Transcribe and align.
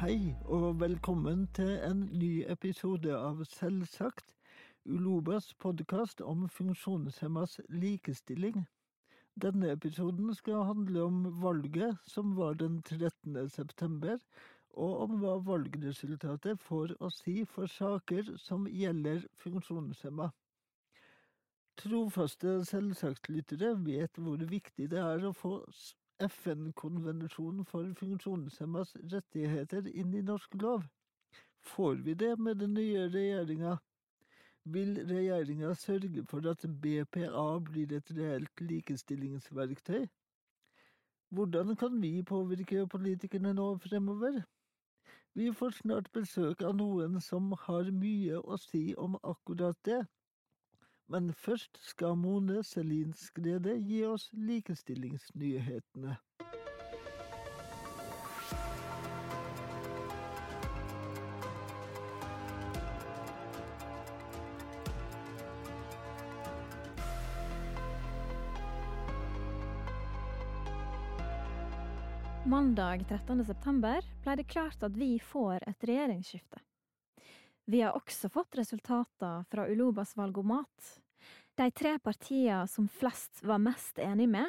Hei, 0.00 0.32
og 0.48 0.78
velkommen 0.80 1.42
til 1.52 1.74
en 1.84 1.98
ny 2.16 2.46
episode 2.48 3.10
av 3.12 3.42
Selvsagt, 3.44 4.30
Ulobas 4.88 5.50
podkast 5.60 6.22
om 6.24 6.46
funksjonshemmas 6.48 7.58
likestilling. 7.68 8.62
Denne 9.44 9.74
episoden 9.74 10.32
skal 10.38 10.64
handle 10.70 11.04
om 11.04 11.20
valget 11.42 12.00
som 12.08 12.32
var 12.38 12.56
den 12.62 12.80
13. 12.80 13.36
september, 13.52 14.16
og 14.72 15.04
om 15.04 15.20
hva 15.20 15.36
valgresultatet 15.50 16.64
får 16.64 16.96
å 16.96 17.12
si 17.12 17.42
for 17.44 17.68
saker 17.68 18.38
som 18.40 18.64
gjelder 18.72 19.26
funksjonshemma. 19.44 20.32
Trofaste 21.84 22.62
selvsagt-lyttere 22.72 23.76
vet 23.84 24.16
hvor 24.16 24.48
viktig 24.48 24.88
det 24.96 25.04
er 25.04 25.28
å 25.28 25.36
få 25.36 25.58
FN-konvensjonen 26.26 27.64
for 27.64 27.88
funksjonshemmas 27.98 28.94
rettigheter 29.12 29.86
inn 29.88 30.14
i 30.14 30.22
norsk 30.22 30.54
lov. 30.62 30.84
Får 31.72 31.94
vi 32.04 32.14
det 32.14 32.34
med 32.38 32.60
den 32.60 32.74
nye 32.74 33.06
regjeringa? 33.08 33.78
Vil 34.64 34.94
regjeringa 35.08 35.74
sørge 35.74 36.24
for 36.28 36.46
at 36.50 36.64
BPA 36.82 37.46
blir 37.64 37.92
et 37.96 38.12
reelt 38.16 38.60
likestillingsverktøy? 38.60 40.06
Hvordan 41.30 41.76
kan 41.76 42.00
vi 42.02 42.22
påvirke 42.22 42.86
politikerne 42.86 43.54
nå 43.54 43.76
fremover? 43.78 44.42
Vi 45.34 45.52
får 45.54 45.76
snart 45.78 46.08
besøk 46.12 46.62
av 46.66 46.74
noen 46.76 47.20
som 47.22 47.52
har 47.64 47.90
mye 47.94 48.40
å 48.40 48.56
si 48.58 48.90
om 48.98 49.14
akkurat 49.22 49.78
det. 49.86 50.00
Men 51.10 51.32
først 51.34 51.78
skal 51.82 52.14
Mone 52.14 52.60
Selin 52.62 53.10
Skrede 53.18 53.72
gi 53.82 54.04
oss 54.06 54.28
likestillingsnyhetene. 54.30 56.14
Mandag 72.50 73.02
13. 73.10 73.42
september 73.50 74.06
ble 74.22 74.38
det 74.38 74.46
klart 74.46 74.82
at 74.86 74.94
vi 74.94 75.16
får 75.18 75.66
et 75.66 75.90
regjeringsskifte. 75.90 76.62
Vi 77.70 77.80
har 77.80 77.94
også 77.94 78.26
fått 78.28 78.56
resultater 78.58 79.44
fra 79.46 79.64
Ulobas 79.70 80.16
valgomat. 80.16 80.86
De 81.54 81.68
tre 81.70 81.92
partiene 82.02 82.64
som 82.66 82.88
flest 82.90 83.44
var 83.46 83.60
mest 83.62 84.00
enig 84.02 84.26
med, 84.32 84.48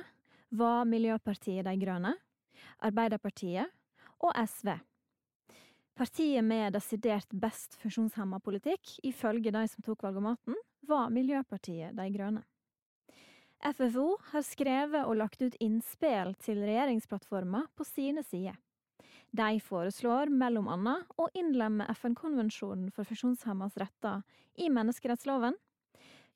var 0.50 0.88
Miljøpartiet 0.90 1.68
De 1.68 1.76
Grønne, 1.78 2.16
Arbeiderpartiet 2.82 3.70
og 4.26 4.34
SV. 4.42 4.72
Partiet 5.94 6.42
med 6.42 6.74
desidert 6.74 7.30
best 7.44 7.78
funksjonshemma 7.84 8.40
politikk, 8.42 8.96
ifølge 9.06 9.54
de 9.54 9.68
som 9.70 9.86
tok 9.86 10.02
valgomaten, 10.08 10.58
var 10.90 11.14
Miljøpartiet 11.14 11.94
De 11.94 12.10
Grønne. 12.16 12.42
FFO 13.62 14.16
har 14.32 14.50
skrevet 14.50 15.06
og 15.06 15.20
lagt 15.22 15.46
ut 15.46 15.62
innspill 15.62 16.34
til 16.42 16.66
regjeringsplattforma 16.66 17.68
på 17.78 17.86
sine 17.86 18.26
sider. 18.26 18.58
De 19.32 19.60
foreslår 19.64 20.28
mellom 20.28 20.68
annet 20.68 21.12
å 21.16 21.30
innlemme 21.40 21.88
FN-konvensjonen 21.94 22.90
for 22.92 23.08
funksjonshemmedes 23.08 23.78
retter 23.80 24.24
i 24.60 24.68
menneskerettsloven, 24.68 25.56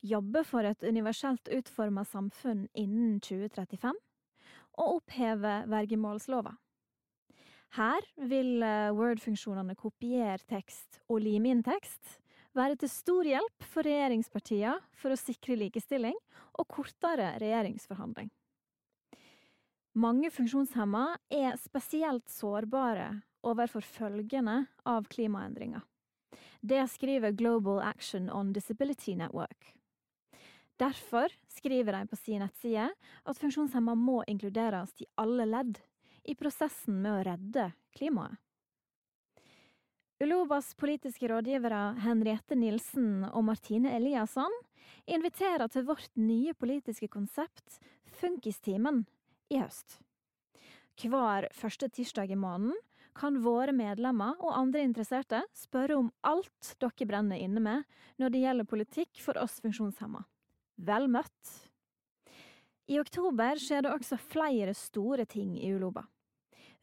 jobbe 0.06 0.44
for 0.48 0.64
et 0.68 0.84
universelt 0.86 1.50
utforma 1.52 2.06
samfunn 2.08 2.70
innen 2.72 3.18
2035, 3.20 3.98
og 4.80 5.02
oppheve 5.02 5.58
vergemålslova. 5.72 6.56
Her 7.76 8.08
vil 8.32 8.64
Word-funksjonene 8.96 9.76
kopiere 9.76 10.40
tekst 10.48 11.02
og 11.10 11.20
lime 11.26 11.52
inn 11.52 11.66
tekst 11.66 12.20
være 12.56 12.80
til 12.80 12.92
stor 12.92 13.28
hjelp 13.28 13.68
for 13.68 13.84
regjeringspartiene 13.84 14.80
for 14.96 15.12
å 15.12 15.20
sikre 15.20 15.58
likestilling 15.60 16.16
og 16.56 16.70
kortere 16.72 17.34
regjeringsforhandling. 17.44 18.30
Mange 19.96 20.28
funksjonshemma 20.28 21.06
er 21.32 21.54
spesielt 21.56 22.28
sårbare 22.28 23.22
overfor 23.48 23.86
følgene 23.88 24.66
av 24.84 25.06
klimaendringer. 25.08 25.86
Det 26.60 26.82
skriver 26.92 27.32
Global 27.32 27.80
Action 27.80 28.28
on 28.28 28.52
Disability 28.52 29.16
Network. 29.16 29.72
Derfor 30.76 31.32
skriver 31.48 31.96
de 31.96 32.10
på 32.12 32.20
sin 32.20 32.44
nettside 32.44 32.90
at 33.24 33.40
funksjonshemma 33.40 33.96
må 33.96 34.18
inkluderes 34.28 34.92
i 35.00 35.08
alle 35.16 35.48
ledd 35.48 35.80
i 36.28 36.36
prosessen 36.36 37.00
med 37.00 37.14
å 37.14 37.24
redde 37.30 37.70
klimaet. 37.96 38.36
Ulobas 40.20 40.74
politiske 40.76 41.32
rådgivere 41.32 42.02
Henriette 42.04 42.60
Nilsen 42.60 43.30
og 43.32 43.48
Martine 43.48 43.96
Eliasson 43.96 44.52
inviterer 45.08 45.72
til 45.72 45.88
vårt 45.88 46.12
nye 46.20 46.52
politiske 46.56 47.08
konsept 47.08 47.80
Funkistimen 48.20 49.06
i 49.50 49.60
høst. 49.62 50.00
Hver 50.96 51.50
første 51.54 51.90
tirsdag 51.92 52.32
i 52.32 52.40
måneden 52.40 52.76
kan 53.16 53.40
våre 53.44 53.72
medlemmer 53.76 54.40
og 54.44 54.56
andre 54.58 54.84
interesserte 54.84 55.42
spørre 55.56 56.00
om 56.00 56.10
alt 56.28 56.74
dere 56.82 57.08
brenner 57.08 57.40
inne 57.40 57.64
med 57.64 57.86
når 58.20 58.32
det 58.32 58.42
gjelder 58.44 58.70
politikk 58.72 59.22
for 59.24 59.40
oss 59.40 59.62
funksjonshemma. 59.64 60.26
Vel 60.76 61.08
møtt! 61.12 61.54
I 62.92 63.00
oktober 63.02 63.58
skjer 63.58 63.86
det 63.86 63.94
også 63.96 64.20
flere 64.22 64.76
store 64.78 65.26
ting 65.26 65.56
i 65.58 65.72
Uloba. 65.74 66.04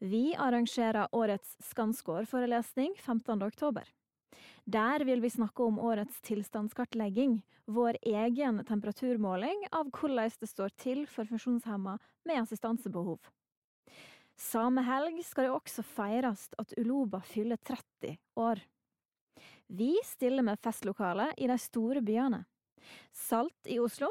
Vi 0.03 0.33
arrangerer 0.35 1.07
årets 1.15 1.53
Skansgård-forelesning 1.63 2.97
15. 2.97 3.39
oktober. 3.45 3.87
Der 4.65 5.03
vil 5.05 5.21
vi 5.23 5.31
snakke 5.33 5.65
om 5.65 5.79
årets 5.79 6.21
tilstandskartlegging, 6.23 7.41
vår 7.65 7.97
egen 8.01 8.59
temperaturmåling 8.67 9.67
av 9.71 9.91
hvordan 9.91 10.31
det 10.39 10.49
står 10.49 10.73
til 10.79 11.05
for 11.07 11.27
funksjonshemma 11.27 11.97
med 12.27 12.41
assistansebehov. 12.41 13.19
Samme 14.39 14.83
helg 14.83 15.21
skal 15.23 15.47
det 15.47 15.53
også 15.53 15.83
feires 15.85 16.47
at 16.59 16.73
Uloba 16.79 17.21
fyller 17.23 17.59
30 17.61 18.17
år. 18.39 18.61
Vi 19.67 19.93
stiller 20.05 20.43
med 20.43 20.59
festlokaler 20.63 21.33
i 21.37 21.47
de 21.47 21.57
store 21.61 22.01
byene. 22.03 22.43
Salt 23.15 23.69
i 23.69 23.79
Oslo, 23.79 24.09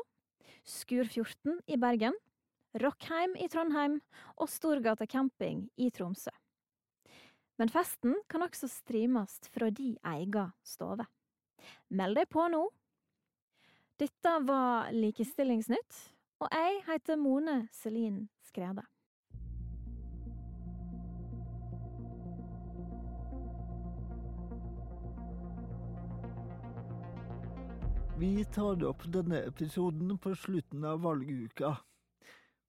Skur 0.64 1.04
14 1.04 1.58
i 1.66 1.76
Bergen, 1.76 2.14
Rockheim 2.78 3.34
i 3.36 3.48
Trondheim 3.52 3.98
og 4.38 4.48
Storgata 4.48 5.06
camping 5.06 5.66
i 5.76 5.90
Tromsø. 5.92 6.32
Men 7.62 7.70
festen 7.70 8.16
kan 8.26 8.42
også 8.42 8.66
streames 8.66 9.36
fra 9.54 9.68
de 9.70 9.92
eiga 10.02 10.48
stove. 10.66 11.04
Meld 11.94 12.18
deg 12.18 12.26
på 12.26 12.48
nå! 12.50 12.64
Dette 14.02 14.32
var 14.48 14.88
Likestillingsnytt, 14.90 15.98
og 16.42 16.50
jeg 16.50 16.80
heter 16.88 17.20
Mone 17.22 17.54
Selin 17.70 18.16
Skrede. 18.42 18.82
Vi 28.18 28.32
tar 28.58 28.82
opp 28.90 29.06
denne 29.06 29.46
episoden 29.46 30.18
på 30.18 30.34
slutten 30.34 30.82
av 30.82 31.06
valguka. 31.06 31.76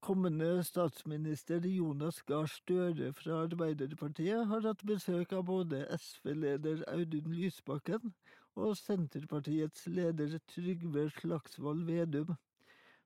Kommende 0.03 0.63
statsminister 0.63 1.61
Jonas 1.65 2.17
Gahr 2.27 2.47
Støre 2.51 3.13
fra 3.15 3.37
Arbeiderpartiet 3.45 4.49
har 4.49 4.65
hatt 4.65 4.81
besøk 4.83 5.31
av 5.31 5.45
både 5.47 5.85
SV-leder 5.95 6.81
Audun 6.91 7.31
Lysbakken 7.31 8.11
og 8.59 8.75
Senterpartiets 8.75 9.85
leder 9.87 10.35
Trygve 10.51 11.05
Slagsvold 11.21 11.85
Vedum. 11.87 12.35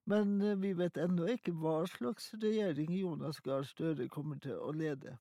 Men 0.09 0.41
vi 0.63 0.73
vet 0.81 0.97
ennå 0.97 1.29
ikke 1.35 1.53
hva 1.61 1.83
slags 1.93 2.31
regjering 2.41 2.89
Jonas 2.97 3.43
Gahr 3.45 3.69
Støre 3.69 4.09
kommer 4.09 4.41
til 4.41 4.57
å 4.57 4.73
lede. 4.73 5.19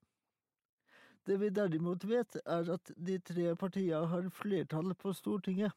Det 1.28 1.36
vi 1.44 1.52
derimot 1.52 2.08
vet, 2.08 2.40
er 2.46 2.72
at 2.72 2.94
de 2.96 3.20
tre 3.20 3.52
partiene 3.52 4.06
har 4.14 4.32
flertall 4.32 4.96
på 4.96 5.12
Stortinget. 5.12 5.76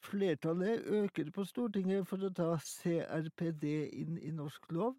Flertallet 0.00 0.86
øker 0.86 1.30
på 1.34 1.44
Stortinget 1.44 2.06
for 2.08 2.24
å 2.24 2.30
ta 2.32 2.52
CRPD 2.64 3.64
inn 4.02 4.16
i 4.18 4.30
norsk 4.32 4.70
lov, 4.72 4.94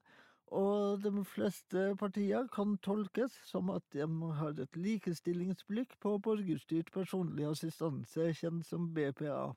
og 0.51 1.01
de 1.03 1.23
fleste 1.23 1.83
partier 1.99 2.47
kan 2.53 2.75
tolkes 2.85 3.37
som 3.47 3.71
at 3.73 3.85
de 3.95 4.05
har 4.39 4.57
et 4.59 4.77
likestillingsblikk 4.77 5.95
på 6.03 6.17
borgerstyrt 6.27 6.91
personlig 6.93 7.47
assistanse, 7.49 8.27
kjent 8.41 8.67
som 8.67 8.89
BPA. 8.93 9.53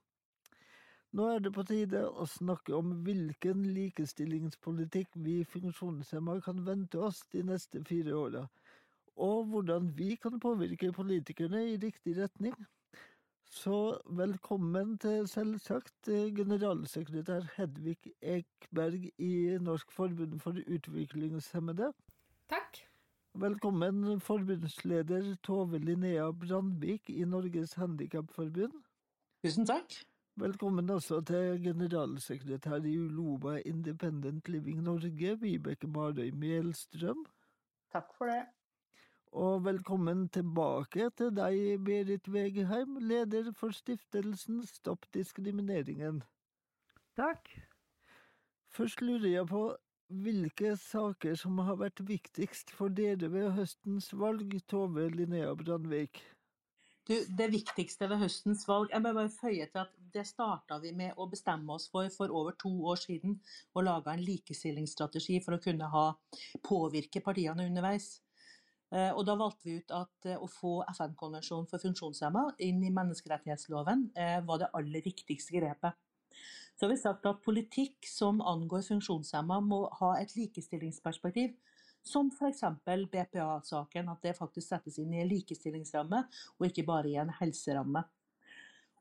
Nå 1.14 1.26
er 1.30 1.42
det 1.42 1.52
på 1.54 1.62
tide 1.66 2.00
å 2.08 2.24
snakke 2.26 2.74
om 2.74 2.94
hvilken 3.06 3.66
likestillingspolitikk 3.74 5.12
vi 5.26 5.42
funksjonshemma 5.46 6.40
kan 6.46 6.64
vente 6.66 6.98
oss 6.98 7.20
de 7.34 7.44
neste 7.46 7.82
fire 7.86 8.16
åra, 8.18 8.46
og 9.14 9.52
hvordan 9.52 9.92
vi 9.98 10.16
kan 10.18 10.40
påvirke 10.42 10.90
politikerne 10.94 11.60
i 11.68 11.76
riktig 11.78 12.16
retning. 12.18 12.56
Så 13.54 13.98
velkommen 14.10 14.96
til 14.98 15.28
selvsagt 15.30 16.08
generalsekretær 16.34 17.44
Hedvig 17.54 18.10
Ekberg 18.18 19.04
i 19.22 19.58
Norsk 19.62 19.92
forbund 19.94 20.40
for 20.42 20.58
utviklingshemmede. 20.58 21.92
Takk. 22.50 22.80
Velkommen, 23.44 24.18
forbundsleder 24.20 25.36
Tove 25.46 25.78
Linnea 25.78 26.32
Brandvik 26.32 27.10
i 27.10 27.22
Norges 27.24 27.76
Handikapforbund. 27.78 28.74
Tusen 29.46 29.70
takk. 29.70 30.00
Velkommen 30.34 30.90
også 30.90 31.20
til 31.30 31.62
generalsekretær 31.62 32.82
i 32.82 32.98
Uloba 32.98 33.60
Independent 33.62 34.48
Living 34.48 34.82
Norge, 34.82 35.38
Vibeke 35.40 35.86
Marøy 35.86 36.34
Mjelstrøm. 36.34 37.22
Takk 37.94 38.10
for 38.18 38.34
det. 38.34 38.42
Og 39.34 39.64
velkommen 39.66 40.28
tilbake 40.30 41.08
til 41.18 41.32
deg, 41.34 41.80
Berit 41.82 42.28
Wegeheim, 42.30 43.00
leder 43.02 43.48
for 43.58 43.74
stiftelsen 43.74 44.60
Stopp 44.68 45.08
diskrimineringen. 45.16 46.20
Takk. 47.18 47.50
Først 48.70 49.02
lurer 49.02 49.26
jeg 49.32 49.48
på 49.50 49.64
hvilke 50.22 50.76
saker 50.78 51.34
som 51.40 51.58
har 51.66 51.80
vært 51.80 52.04
viktigst 52.06 52.70
for 52.78 52.94
dere 52.94 53.26
ved 53.32 53.50
høstens 53.56 54.12
valg, 54.14 54.54
Tove 54.70 55.08
Linnea 55.10 55.50
Brandvik? 55.58 56.22
Du, 57.10 57.16
det 57.26 57.50
viktigste 57.52 58.06
ved 58.08 58.22
høstens 58.22 58.62
valg 58.68 58.94
Jeg 58.94 59.02
må 59.02 59.10
bare 59.18 59.32
føye 59.34 59.66
til 59.66 59.82
at 59.82 59.96
det 60.14 60.22
starta 60.30 60.78
vi 60.80 60.94
med 60.94 61.18
å 61.18 61.26
bestemme 61.28 61.74
oss 61.74 61.88
for 61.90 62.06
for 62.14 62.30
over 62.30 62.54
to 62.54 62.70
år 62.86 63.02
siden. 63.02 63.40
Og 63.74 63.90
laga 63.90 64.14
en 64.14 64.22
likestillingsstrategi 64.22 65.42
for 65.42 65.58
å 65.58 65.64
kunne 65.66 65.90
ha, 65.90 66.12
påvirke 66.62 67.24
partiene 67.26 67.66
underveis. 67.66 68.12
Eh, 68.94 69.10
og 69.10 69.24
da 69.26 69.34
valgte 69.34 69.66
vi 69.66 69.80
ut 69.80 69.92
at 69.94 70.28
eh, 70.28 70.38
å 70.38 70.46
få 70.46 70.76
FN-konvensjonen 70.92 71.66
for 71.70 71.82
funksjonshemma 71.82 72.44
inn 72.62 72.82
i 72.86 72.92
menneskerettighetsloven 72.94 74.08
eh, 74.14 74.38
var 74.46 74.60
det 74.62 74.70
aller 74.78 75.02
viktigste 75.02 75.56
grepet. 75.56 75.98
Så 76.74 76.86
har 76.86 76.92
vi 76.92 77.00
sagt 77.00 77.26
at 77.26 77.42
politikk 77.42 78.06
som 78.06 78.42
angår 78.42 78.84
funksjonshemma 78.86 79.60
må 79.66 79.84
ha 80.00 80.14
et 80.20 80.34
likestillingsperspektiv. 80.38 81.54
Som 82.04 82.28
f.eks. 82.34 82.60
BPA-saken, 82.84 84.10
at 84.12 84.26
det 84.26 84.34
faktisk 84.36 84.68
settes 84.68 84.98
inn 85.00 85.14
i 85.14 85.22
en 85.22 85.30
likestillingsramme, 85.30 86.20
og 86.58 86.66
ikke 86.68 86.84
bare 86.84 87.08
i 87.08 87.16
en 87.22 87.32
helseramme. 87.38 88.02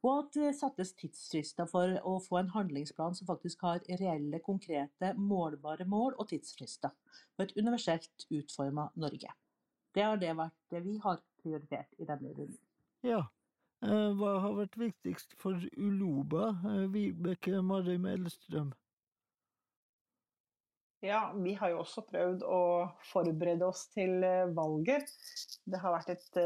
Og 0.03 0.11
at 0.13 0.37
det 0.37 0.53
settes 0.55 0.93
tidsfrister 0.99 1.67
for 1.67 1.97
å 2.07 2.17
få 2.23 2.39
en 2.39 2.53
handlingsplan 2.55 3.15
som 3.17 3.27
faktisk 3.27 3.65
har 3.67 3.83
reelle, 3.99 4.39
konkrete, 4.43 5.13
målbare 5.19 5.87
mål 5.89 6.15
og 6.17 6.29
tidsfrister. 6.31 6.95
For 7.35 7.47
et 7.47 7.55
universelt 7.59 8.27
utforma 8.31 8.89
Norge. 8.99 9.31
Det 9.93 10.03
har 10.03 10.17
det 10.21 10.33
vært 10.37 10.59
det 10.73 10.83
vi 10.85 10.97
har 11.03 11.21
prioritert 11.43 11.99
i 12.01 12.07
denne 12.09 12.33
runden. 12.33 12.59
Ja. 13.05 13.21
Eh, 13.83 14.09
hva 14.15 14.37
har 14.45 14.55
vært 14.55 14.77
viktigst 14.79 15.35
for 15.41 15.59
Uloba, 15.75 16.53
eh, 16.69 16.85
Vibeke 16.93 17.59
Marim 17.61 18.07
Elstrøm? 18.07 18.71
Ja, 21.03 21.33
vi 21.35 21.51
har 21.59 21.73
jo 21.73 21.81
også 21.81 22.05
prøvd 22.07 22.45
å 22.47 22.59
forberede 23.09 23.67
oss 23.67 23.89
til 23.91 24.23
eh, 24.23 24.47
valget. 24.55 25.11
Det 25.67 25.81
har 25.83 25.97
vært 25.97 26.13
et, 26.15 26.39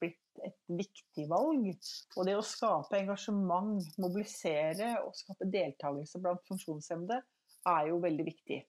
blitt 0.00 0.40
et 0.44 0.56
viktig 0.78 1.26
valg. 1.28 1.68
Og 2.16 2.28
det 2.28 2.38
å 2.38 2.44
skape 2.44 3.02
engasjement, 3.02 3.84
mobilisere 4.00 4.94
og 5.02 5.12
skape 5.16 5.48
deltakelse 5.52 6.22
blant 6.24 6.44
funksjonshemmede 6.48 7.20
er 7.68 7.90
jo 7.90 8.00
veldig 8.00 8.26
viktig. 8.30 8.62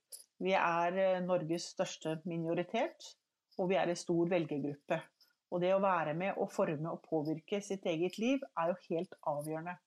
Vi 0.43 0.53
er 0.59 1.21
Norges 1.23 1.71
største 1.71 2.17
minoritet, 2.27 3.15
og 3.57 3.69
vi 3.71 3.77
er 3.79 3.89
en 3.89 3.99
stor 3.99 4.29
velgergruppe. 4.31 4.99
Og 5.51 5.61
det 5.63 5.71
å 5.73 5.83
være 5.83 6.13
med 6.17 6.39
og 6.41 6.51
forme 6.51 6.91
og 6.91 7.05
påvirke 7.07 7.61
sitt 7.63 7.85
eget 7.87 8.17
liv 8.19 8.41
er 8.59 8.73
jo 8.73 8.79
helt 8.89 9.13
avgjørende. 9.31 9.77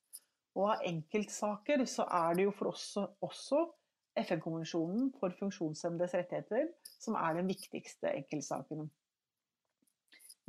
Og 0.59 0.71
av 0.73 0.87
enkeltsaker 0.89 1.85
så 1.89 2.07
er 2.21 2.39
det 2.39 2.47
jo 2.49 2.55
for 2.57 2.73
oss 2.73 2.87
også 2.99 3.67
FN-konvensjonen 4.21 5.13
for 5.21 5.35
funksjonshemmedes 5.39 6.17
rettigheter, 6.19 6.73
som 6.99 7.19
er 7.21 7.39
den 7.39 7.51
viktigste 7.51 8.11
enkeltsaken. 8.11 8.89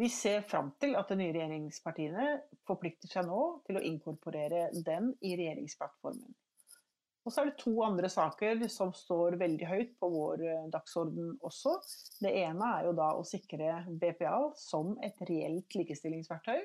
Vi 0.02 0.10
ser 0.10 0.42
fram 0.50 0.72
til 0.82 0.96
at 0.98 1.12
de 1.12 1.20
nye 1.20 1.34
regjeringspartiene 1.36 2.28
forplikter 2.66 3.12
seg 3.12 3.28
nå 3.28 3.42
til 3.68 3.78
å 3.78 3.84
inkorporere 3.86 4.70
den 4.88 5.12
i 5.22 5.36
regjeringsplattformen. 5.36 6.32
Og 7.22 7.34
så 7.34 7.44
er 7.44 7.52
det 7.52 7.62
to 7.62 7.74
andre 7.86 8.10
saker 8.10 8.64
som 8.72 8.94
står 8.98 9.38
veldig 9.42 9.68
høyt 9.70 9.92
på 10.02 10.10
vår 10.10 10.44
eh, 10.48 10.68
dagsorden 10.74 11.36
også. 11.46 11.76
Det 12.24 12.32
ene 12.42 12.70
er 12.80 12.88
jo 12.88 12.94
da 12.98 13.12
å 13.14 13.26
sikre 13.28 13.84
BPA 14.02 14.38
som 14.58 14.96
et 15.06 15.22
reelt 15.30 15.78
likestillingsverktøy. 15.78 16.64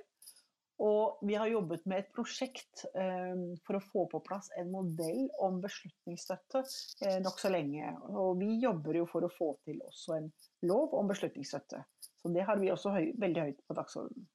Og 0.85 1.20
vi 1.25 1.37
har 1.37 1.49
jobbet 1.49 1.87
med 1.88 2.03
et 2.03 2.08
prosjekt 2.12 2.85
eh, 2.97 3.37
for 3.64 3.79
å 3.79 3.85
få 3.85 4.05
på 4.12 4.20
plass 4.25 4.50
en 4.61 4.73
modell 4.73 5.25
om 5.44 5.61
beslutningsstøtte 5.62 6.62
eh, 7.05 7.19
nokså 7.25 7.52
lenge. 7.52 7.94
Og 8.12 8.41
vi 8.41 8.56
jobber 8.61 9.00
jo 9.00 9.06
for 9.09 9.25
å 9.25 9.32
få 9.32 9.55
til 9.64 9.81
også 9.85 10.19
en 10.19 10.31
lov 10.69 10.97
om 10.97 11.09
beslutningsstøtte. 11.12 11.81
Så 12.00 12.32
det 12.32 12.44
har 12.49 12.61
vi 12.61 12.73
også 12.73 12.93
veldig 12.97 13.49
høyt 13.49 13.62
på 13.64 13.76
dagsordenen. 13.76 14.29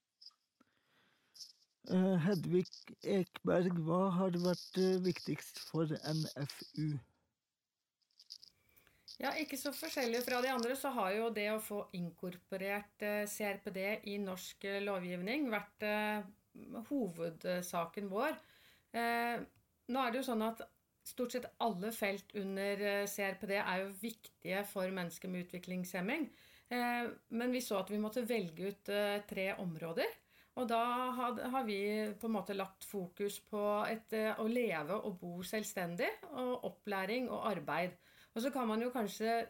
Eh, 1.90 2.18
Hedvig 2.28 2.68
Ekberg, 3.02 3.80
hva 3.82 4.04
har 4.14 4.36
vært 4.44 4.78
eh, 4.78 5.00
viktigst 5.02 5.64
for 5.66 5.90
NFU? 5.90 6.92
Ja, 9.22 9.34
ikke 9.38 9.58
så 9.58 9.74
forskjellig 9.74 10.22
fra 10.26 10.42
de 10.46 10.52
andre, 10.54 10.76
så 10.78 10.92
har 10.94 11.12
jo 11.16 11.32
det 11.34 11.48
å 11.54 11.62
få 11.62 11.82
inkorporert 11.98 13.06
eh, 13.06 13.26
CRPD 13.30 13.82
i 14.14 14.20
norsk 14.22 14.68
lovgivning 14.86 15.50
vært 15.54 15.88
hovedsaken 16.90 18.10
vår. 18.12 18.34
Nå 18.92 20.02
er 20.02 20.12
det 20.12 20.20
jo 20.20 20.26
sånn 20.26 20.42
at 20.44 20.66
stort 21.08 21.32
sett 21.32 21.48
alle 21.64 21.94
felt 21.96 22.34
under 22.36 23.06
CRPD 23.08 23.54
er 23.62 23.86
jo 23.86 23.94
viktige 24.02 24.66
for 24.68 24.92
mennesker 24.92 25.32
med 25.32 25.46
utviklingshemming. 25.46 26.26
Men 26.68 27.56
vi 27.56 27.62
så 27.64 27.80
at 27.80 27.94
vi 27.94 28.02
måtte 28.04 28.26
velge 28.28 28.74
ut 28.74 28.92
tre 29.32 29.48
områder. 29.64 30.12
Og 30.60 30.68
da 30.68 30.82
har 31.16 31.64
vi 31.64 31.80
på 32.20 32.28
en 32.28 32.36
måte 32.36 32.56
lagt 32.58 32.84
fokus 32.84 33.40
på 33.48 33.62
et, 33.88 34.14
å 34.36 34.48
leve 34.52 34.98
og 35.00 35.16
bo 35.22 35.40
selvstendig, 35.48 36.10
og 36.36 36.66
opplæring 36.68 37.30
og 37.32 37.46
arbeid. 37.54 37.96
Og 38.36 38.44
så 38.44 38.52
kan 38.52 38.68
man 38.68 38.84
jo 38.84 38.92
kanskje 38.92 39.46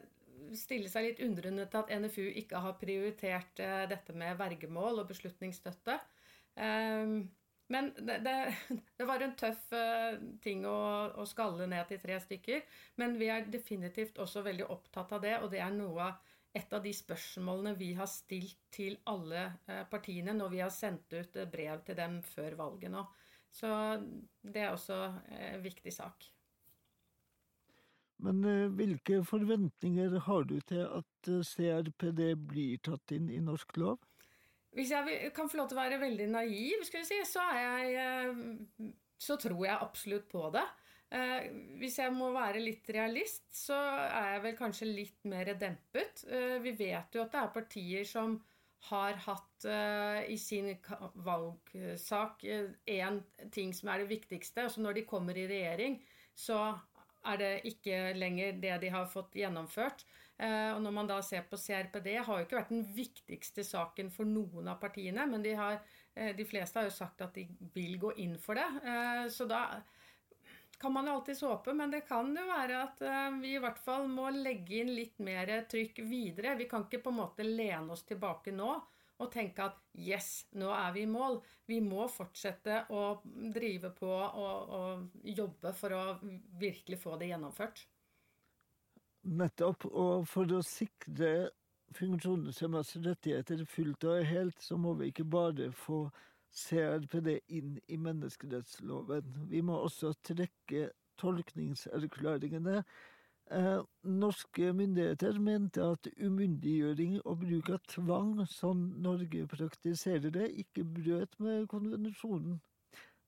stille 0.58 0.90
seg 0.92 1.08
litt 1.08 1.22
undrende 1.24 1.68
til 1.70 1.84
at 1.84 1.92
NFU 2.02 2.24
ikke 2.42 2.62
har 2.64 2.80
prioritert 2.82 3.62
uh, 3.62 3.84
dette 3.90 4.16
med 4.18 4.40
vergemål 4.40 5.04
og 5.04 5.12
beslutningsstøtte. 5.12 5.98
Um, 6.56 7.30
men 7.72 7.92
det, 7.96 8.18
det, 8.26 8.36
det, 8.98 9.08
var 9.08 9.24
en 9.24 9.36
tøff 9.40 9.70
uh, 9.76 10.18
ting 10.44 10.66
å, 10.68 10.78
å, 11.16 11.28
skalle 11.30 11.70
ned 11.72 11.88
til 11.92 12.02
tre 12.02 12.20
stykker. 12.24 12.66
Men 13.02 13.16
vi 13.22 13.30
er 13.32 13.48
definitivt 13.54 14.20
også 14.22 14.44
veldig 14.48 14.68
opptatt 14.74 15.14
av 15.18 15.24
det, 15.24 15.38
og 15.42 15.52
det 15.54 15.64
er 15.64 15.74
noe 15.76 16.12
et 16.54 16.74
av 16.76 16.84
de 16.84 16.92
spørsmålene 16.96 17.76
vi 17.80 17.94
har 17.96 18.10
stilt 18.12 18.60
til 18.76 18.98
alle 19.08 19.46
uh, 19.70 19.86
partiene 19.92 20.36
når 20.36 20.52
vi 20.52 20.62
har 20.64 20.74
sendt 20.76 21.16
ut 21.16 21.40
brev 21.52 21.86
til 21.88 21.98
dem 22.00 22.20
før 22.34 22.60
valget 22.60 22.92
nå. 22.92 23.06
Så 23.52 23.72
det 24.42 24.64
er 24.64 24.72
også 24.72 25.00
en 25.36 25.64
viktig 25.64 25.92
sak. 25.96 26.30
Men 28.22 28.44
eh, 28.46 28.70
hvilke 28.78 29.22
forventninger 29.26 30.20
har 30.28 30.48
du 30.50 30.58
til 30.70 30.86
at 30.86 31.30
eh, 31.32 31.42
CRPD 31.46 32.22
blir 32.38 32.82
tatt 32.86 33.14
inn 33.16 33.30
i 33.34 33.42
norsk 33.42 33.80
lov? 33.82 34.02
Hvis 34.78 34.94
jeg 34.94 35.32
kan 35.36 35.50
få 35.52 35.60
lov 35.60 35.72
til 35.72 35.80
å 35.80 35.82
være 35.82 36.00
veldig 36.00 36.28
naiv, 36.32 36.86
si, 36.88 37.18
så, 37.28 37.48
jeg, 37.58 37.96
eh, 38.00 38.92
så 39.20 39.38
tror 39.42 39.66
jeg 39.66 39.88
absolutt 39.88 40.30
på 40.32 40.46
det. 40.54 40.64
Hvis 41.82 41.98
jeg 42.00 42.14
må 42.16 42.30
være 42.32 42.62
litt 42.64 42.88
realist, 42.96 43.44
så 43.52 43.76
er 43.76 44.30
jeg 44.34 44.44
vel 44.46 44.54
kanskje 44.56 44.86
litt 44.88 45.26
mer 45.28 45.50
dempet. 45.60 46.22
Vi 46.64 46.72
vet 46.80 47.18
jo 47.18 47.26
at 47.26 47.34
det 47.34 47.42
er 47.42 47.50
partier 47.52 48.08
som 48.08 48.38
har 48.88 49.20
hatt 49.26 49.68
i 50.32 50.38
sin 50.40 50.70
valgsak 51.28 52.46
én 52.48 53.20
ting 53.52 53.76
som 53.76 53.92
er 53.92 54.06
det 54.06 54.12
viktigste. 54.14 54.64
Altså 54.70 54.86
når 54.86 55.02
de 55.02 55.06
kommer 55.10 55.36
i 55.36 55.50
regjering, 55.52 56.00
så 56.32 56.62
er 57.28 57.38
det 57.42 57.52
ikke 57.70 58.00
lenger 58.18 58.58
det 58.62 58.80
de 58.86 58.96
har 58.96 59.10
fått 59.12 59.36
gjennomført. 59.38 60.06
Eh, 60.42 60.72
og 60.74 60.82
når 60.82 60.94
man 60.96 61.10
da 61.10 61.20
ser 61.26 61.46
på 61.50 61.60
CRPD, 61.60 62.16
har 62.18 62.40
jo 62.40 62.48
ikke 62.48 62.58
vært 62.58 62.74
den 62.74 62.86
viktigste 62.96 63.66
saken 63.68 64.10
for 64.14 64.26
noen 64.26 64.72
av 64.72 64.80
partiene, 64.82 65.28
men 65.30 65.44
de, 65.46 65.54
har, 65.58 65.78
eh, 66.16 66.32
de 66.38 66.46
fleste 66.50 66.80
har 66.80 66.90
jo 66.90 66.96
sagt 66.96 67.22
at 67.22 67.38
de 67.38 67.46
vil 67.76 68.00
gå 68.02 68.16
inn 68.24 68.38
for 68.42 68.58
det. 68.58 68.66
Eh, 68.82 69.26
så 69.34 69.46
da 69.50 69.62
kan 70.82 70.94
man 70.96 71.10
alltids 71.12 71.44
håpe, 71.46 71.76
men 71.78 71.94
det 71.94 72.02
kan 72.10 72.32
jo 72.36 72.48
være 72.50 72.80
at 72.82 73.04
vi 73.42 73.54
i 73.56 73.62
hvert 73.62 73.80
fall 73.82 74.08
må 74.10 74.32
legge 74.34 74.82
inn 74.82 74.90
litt 74.98 75.22
mer 75.22 75.52
trykk 75.70 76.02
videre. 76.10 76.56
Vi 76.58 76.68
kan 76.72 76.88
ikke 76.88 77.04
på 77.06 77.14
en 77.14 77.20
måte 77.22 77.46
lene 77.46 77.94
oss 77.94 78.02
tilbake 78.10 78.54
nå 78.56 78.74
og 79.22 79.30
tenke 79.30 79.68
at 79.70 79.78
yes, 80.02 80.48
nå 80.58 80.72
er 80.74 80.94
vi 80.96 81.06
i 81.06 81.10
mål. 81.10 81.40
Vi 81.70 81.80
må 81.86 82.08
fortsette 82.10 82.86
å 82.94 83.22
drive 83.54 83.94
på 83.98 84.10
og, 84.10 84.76
og 84.78 85.28
jobbe 85.38 85.74
for 85.78 85.96
å 85.96 86.04
virkelig 86.62 87.00
få 87.04 87.18
det 87.22 87.32
gjennomført. 87.32 87.84
Nettopp. 89.30 89.86
Og 89.86 90.26
for 90.30 90.50
å 90.58 90.64
sikre 90.66 91.52
funksjonshemmedes 91.98 92.96
rettigheter 93.06 93.64
fullt 93.70 94.08
og 94.10 94.26
helt, 94.26 94.62
så 94.64 94.80
må 94.80 94.96
vi 94.98 95.12
ikke 95.12 95.28
bare 95.28 95.70
få 95.76 96.06
CRPD 96.52 97.40
inn 97.48 97.78
i 97.88 97.98
menneskerettsloven. 97.98 99.48
Vi 99.50 99.62
må 99.66 99.80
også 99.86 100.14
trekke 100.28 100.90
tolkningserklæringene 101.22 102.82
Eh, 103.52 103.84
norske 104.04 104.74
myndigheter 104.74 105.40
mente 105.40 105.84
at 105.84 106.08
umyndiggjøring 106.24 107.18
og 107.28 107.42
bruk 107.42 107.70
av 107.74 107.82
tvang, 107.92 108.30
som 108.48 108.86
Norge 109.04 109.42
praktiserer 109.52 110.32
det, 110.32 110.46
ikke 110.64 110.86
brøt 110.88 111.36
med 111.44 111.68
konvensjonen. 111.74 112.62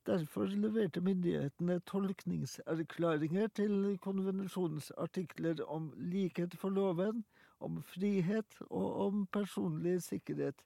Derfor 0.07 0.47
leverte 0.47 1.03
myndighetene 1.03 1.75
tolkningserklæringer 1.91 3.51
til 3.59 3.97
konvensjonens 4.05 4.91
artikler 4.97 5.59
om 5.67 5.91
likhet 5.97 6.55
for 6.55 6.71
loven, 6.71 7.25
om 7.59 7.83
frihet 7.83 8.59
og 8.69 8.87
om 9.07 9.25
personlig 9.27 9.97
sikkerhet. 10.07 10.63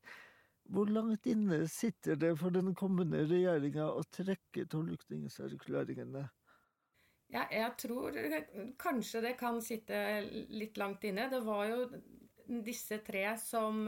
Hvor 0.67 0.89
langt 0.91 1.25
inne 1.31 1.61
sitter 1.71 2.17
det 2.19 2.33
for 2.39 2.51
den 2.51 2.73
kommende 2.75 3.23
regjeringa 3.29 3.87
å 3.93 4.03
trekke 4.11 4.65
tolkningserklæringene? 4.71 6.25
Ja, 7.31 7.43
jeg 7.51 7.73
tror 7.79 8.15
kanskje 8.79 9.21
det 9.23 9.33
kan 9.39 9.61
sitte 9.63 9.97
litt 10.51 10.77
langt 10.79 11.03
inne. 11.07 11.27
Det 11.31 11.41
var 11.43 11.65
jo 11.67 11.79
disse 12.63 13.01
tre 13.03 13.25
som, 13.39 13.81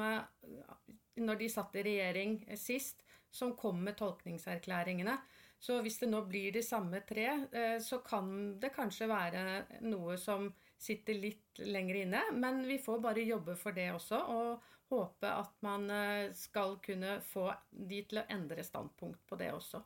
når 1.20 1.40
de 1.40 1.52
satt 1.52 1.78
i 1.80 1.86
regjering 1.88 2.42
sist, 2.60 3.04
som 3.32 3.56
kom 3.56 3.84
med 3.86 3.98
tolkningserklæringene. 4.00 5.16
Så 5.60 5.82
hvis 5.84 6.00
det 6.00 6.10
nå 6.10 6.24
blir 6.28 6.54
de 6.56 6.64
samme 6.64 7.02
tre, 7.08 7.28
eh, 7.52 7.78
så 7.84 8.00
kan 8.04 8.56
det 8.60 8.72
kanskje 8.76 9.10
være 9.12 9.44
noe 9.84 10.16
som 10.18 10.48
sitter 10.80 11.18
litt 11.20 11.62
lenger 11.62 12.02
inne. 12.04 12.24
Men 12.34 12.64
vi 12.68 12.80
får 12.82 13.02
bare 13.04 13.26
jobbe 13.28 13.56
for 13.60 13.76
det 13.76 13.90
også, 13.94 14.20
og 14.32 14.68
håpe 14.90 15.30
at 15.30 15.56
man 15.66 15.90
eh, 15.94 16.32
skal 16.34 16.78
kunne 16.86 17.20
få 17.26 17.50
de 17.70 18.04
til 18.10 18.22
å 18.22 18.28
endre 18.34 18.66
standpunkt 18.66 19.22
på 19.30 19.38
det 19.40 19.52
også. 19.54 19.84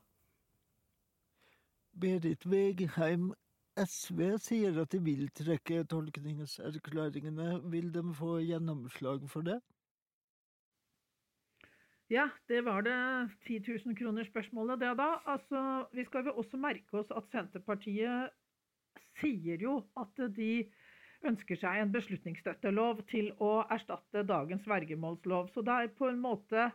Berit 1.94 2.46
Vegheim 2.50 3.34
SV 3.78 4.20
sier 4.42 4.78
at 4.82 4.94
de 4.94 5.00
vil 5.02 5.28
trekke 5.34 5.84
tolkningserklæringene. 5.90 7.60
Vil 7.74 7.92
de 7.94 8.04
få 8.18 8.38
gjennomslag 8.46 9.26
for 9.30 9.46
det? 9.46 9.60
Ja, 12.12 12.28
det 12.48 12.62
var 12.66 12.84
det 12.86 12.96
10 13.48 13.64
000 13.88 13.98
kroner-spørsmålet, 13.98 14.80
det 14.80 14.92
da. 15.00 15.10
Altså, 15.26 15.88
vi 15.94 16.06
skal 16.06 16.28
jo 16.30 16.36
også 16.38 16.60
merke 16.62 17.00
oss 17.00 17.10
at 17.16 17.30
Senterpartiet 17.34 18.34
sier 19.22 19.62
jo 19.62 19.80
at 19.98 20.22
de 20.36 20.52
ønsker 21.28 21.60
seg 21.60 21.82
en 21.82 21.92
beslutningsstøttelov 21.94 23.04
til 23.12 23.32
å 23.44 23.64
erstatte 23.72 24.26
dagens 24.28 24.66
vergemålslov. 24.68 25.52
Så 25.54 25.64
det 25.66 25.76
er 25.76 25.94
på 25.98 26.10
en 26.12 26.24
måte 26.24 26.72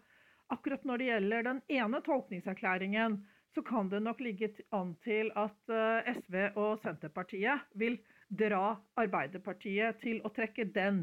Akkurat 0.49 0.85
når 0.88 0.97
det 1.00 1.07
gjelder 1.11 1.43
den 1.45 1.59
ene 1.76 1.99
tolkningserklæringen, 2.07 3.19
så 3.52 3.61
kan 3.62 3.90
det 3.93 3.99
nok 4.00 4.21
ligge 4.25 4.49
an 4.73 4.95
til 5.05 5.28
at 5.37 5.73
eh, 5.73 6.09
SV 6.23 6.37
og 6.57 6.78
Senterpartiet 6.81 7.67
vil 7.76 7.99
dra 8.28 8.78
Arbeiderpartiet 9.00 10.00
til 10.00 10.21
å 10.25 10.33
trekke 10.33 10.69
den. 10.73 11.02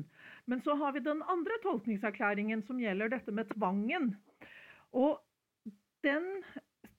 Men 0.49 0.61
så 0.65 0.73
har 0.81 0.95
vi 0.95 1.03
den 1.05 1.21
andre 1.29 1.57
tolkningserklæringen 1.61 2.63
som 2.65 2.81
gjelder 2.81 3.13
dette 3.13 3.33
med 3.33 3.49
tvangen. 3.53 4.13
Og 4.93 5.21
den 6.05 6.25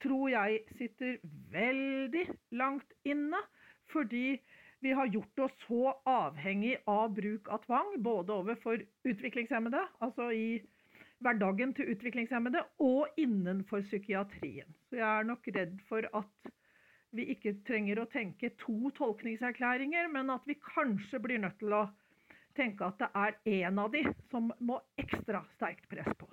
tror 0.02 0.30
jeg 0.30 0.62
sitter 0.78 1.18
veldig 1.54 2.26
langt 2.58 2.94
inne, 3.06 3.42
fordi 3.90 4.38
vi 4.80 4.92
har 4.92 5.06
gjort 5.06 5.38
oss 5.38 5.52
så 5.66 5.94
avhengig 6.04 6.76
av 6.86 7.14
bruk 7.14 7.48
av 7.48 7.64
tvang, 7.64 7.94
både 8.02 8.32
overfor 8.32 8.82
utviklingshemmede, 9.08 9.82
altså 10.04 10.30
i 10.32 10.48
hverdagen 11.24 11.72
til 11.74 11.94
utviklingshemmede, 11.94 12.62
og 12.84 13.08
innenfor 13.16 13.84
psykiatrien. 13.88 14.76
Så 14.88 15.00
jeg 15.00 15.06
er 15.08 15.28
nok 15.28 15.48
redd 15.56 15.78
for 15.88 16.08
at 16.12 16.52
vi 17.16 17.30
ikke 17.32 17.54
trenger 17.66 18.02
å 18.02 18.08
tenke 18.12 18.52
to 18.60 18.90
tolkningserklæringer, 18.98 20.10
men 20.12 20.30
at 20.34 20.44
vi 20.46 20.58
kanskje 20.60 21.22
blir 21.24 21.40
nødt 21.40 21.58
til 21.62 21.72
å 21.72 21.86
tenke 22.56 22.88
at 22.88 23.00
det 23.00 23.08
er 23.16 23.38
én 23.68 23.80
av 23.80 23.92
de 23.92 24.02
som 24.30 24.50
må 24.60 24.80
ekstra 25.00 25.42
sterkt 25.56 25.88
press 25.92 26.12
på. 26.20 26.28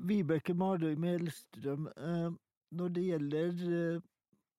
Vibeke 0.00 0.54
Marøy 0.56 0.94
Melstrøm, 0.96 1.90
eh, 1.92 2.30
når 2.78 2.94
det 2.96 3.02
gjelder 3.04 3.64
eh, 3.68 4.06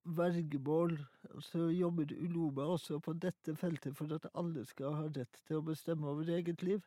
vergemål, 0.05 1.00
så 1.39 1.69
jobber 1.71 2.11
Uloma 2.19 2.65
også 2.75 3.00
på 3.00 3.13
dette 3.13 3.55
feltet 3.55 3.95
for 3.97 4.11
at 4.15 4.27
alle 4.33 4.65
skal 4.67 4.97
ha 4.97 5.05
rett 5.07 5.39
til 5.47 5.61
å 5.61 5.65
bestemme 5.71 6.09
over 6.11 6.27
det 6.27 6.41
eget 6.41 6.65
liv? 6.67 6.81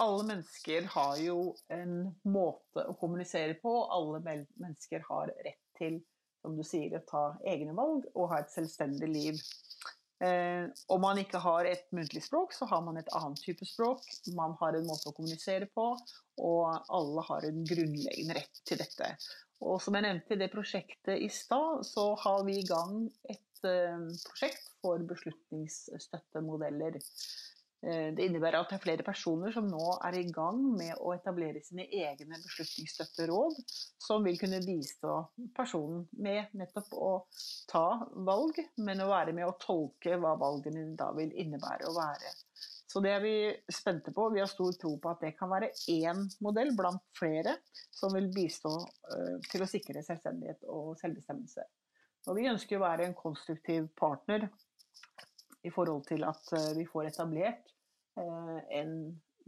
alle 0.00 0.24
mennesker 0.24 0.86
har 0.94 1.18
jo 1.20 1.40
en 1.72 1.96
måte 2.24 2.84
å 2.88 2.96
kommunisere 3.00 3.56
på. 3.60 3.72
Alle 3.92 4.20
mennesker 4.24 5.04
har 5.08 5.32
rett 5.44 5.64
til, 5.78 5.98
som 6.40 6.56
du 6.56 6.64
sier, 6.64 6.94
å 6.96 7.04
ta 7.08 7.24
egne 7.48 7.74
valg 7.76 8.06
og 8.14 8.30
ha 8.32 8.40
et 8.40 8.52
selvstendig 8.52 9.10
liv. 9.12 9.42
Eh, 10.24 10.66
om 10.92 11.00
man 11.04 11.20
ikke 11.20 11.40
har 11.40 11.68
et 11.68 11.86
muntlig 11.96 12.22
språk, 12.24 12.52
så 12.56 12.68
har 12.68 12.82
man 12.84 13.00
et 13.00 13.12
annet 13.16 13.40
type 13.44 13.68
språk. 13.68 14.04
Man 14.36 14.56
har 14.60 14.76
en 14.76 14.88
måte 14.88 15.12
å 15.12 15.16
kommunisere 15.16 15.68
på, 15.76 15.92
og 16.40 16.90
alle 16.96 17.28
har 17.28 17.48
en 17.48 17.62
grunnleggende 17.68 18.40
rett 18.40 18.64
til 18.68 18.80
dette. 18.80 19.14
Og 19.60 19.80
som 19.84 19.96
jeg 19.96 20.06
nevnte 20.06 20.34
i 20.34 20.40
det 20.40 20.50
prosjektet 20.52 21.20
i 21.20 21.28
stad, 21.32 21.84
så 21.84 22.14
har 22.22 22.44
vi 22.46 22.58
i 22.60 22.66
gang 22.66 23.04
et 23.28 23.64
eh, 23.68 24.08
prosjekt 24.24 24.70
for 24.80 25.02
beslutningsstøttemodeller. 25.10 26.96
Eh, 27.82 28.08
det 28.16 28.24
innebærer 28.24 28.60
at 28.60 28.72
det 28.72 28.76
er 28.76 28.82
flere 28.82 29.04
personer 29.04 29.52
som 29.52 29.68
nå 29.68 29.84
er 30.04 30.16
i 30.16 30.26
gang 30.32 30.62
med 30.76 30.94
å 31.00 31.12
etablere 31.14 31.62
sine 31.64 31.86
egne 31.88 32.40
beslutningsstøtteråd, 32.40 33.60
som 34.00 34.24
vil 34.24 34.40
kunne 34.40 34.60
bistå 34.64 35.14
personen 35.56 36.06
med 36.16 36.52
nettopp 36.56 36.92
å 36.96 37.12
ta 37.70 37.86
valg, 38.28 38.60
men 38.80 39.04
å 39.04 39.08
være 39.12 39.36
med 39.36 39.48
å 39.48 39.56
tolke 39.60 40.16
hva 40.20 40.34
valgene 40.40 40.90
da 40.96 41.12
vil 41.16 41.32
innebære 41.32 41.88
å 41.88 41.96
være. 41.96 42.32
Så 42.90 42.98
det 43.00 43.10
er 43.14 43.20
vi 43.22 43.34
spente 43.70 44.10
på. 44.12 44.24
Vi 44.34 44.40
har 44.42 44.48
stor 44.50 44.72
tro 44.74 44.96
på 44.98 45.10
at 45.12 45.20
det 45.22 45.36
kan 45.38 45.50
være 45.52 45.68
én 45.92 46.24
modell 46.42 46.72
blant 46.74 47.04
flere 47.14 47.52
som 47.94 48.10
vil 48.16 48.26
bistå 48.34 48.72
eh, 49.14 49.36
til 49.46 49.62
å 49.62 49.68
sikre 49.70 50.02
selvstendighet 50.02 50.66
og 50.66 50.96
selvbestemmelse. 50.98 51.66
Og 52.26 52.34
vi 52.40 52.48
ønsker 52.50 52.80
å 52.80 52.82
være 52.82 53.06
en 53.06 53.14
konstruktiv 53.14 53.86
partner 54.00 54.48
i 55.62 55.70
forhold 55.70 56.08
til 56.08 56.26
at 56.26 56.50
eh, 56.58 56.72
vi 56.80 56.88
får 56.90 57.12
etablert 57.12 57.70
eh, 58.18 58.58
en 58.80 58.96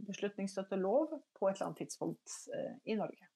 beslutningsstøttelov 0.07 1.11
på 1.35 1.49
et 1.49 1.57
eller 1.57 1.67
annet 1.67 1.83
tidspunkt 1.83 2.37
i 2.87 2.95
Norge. 2.97 3.27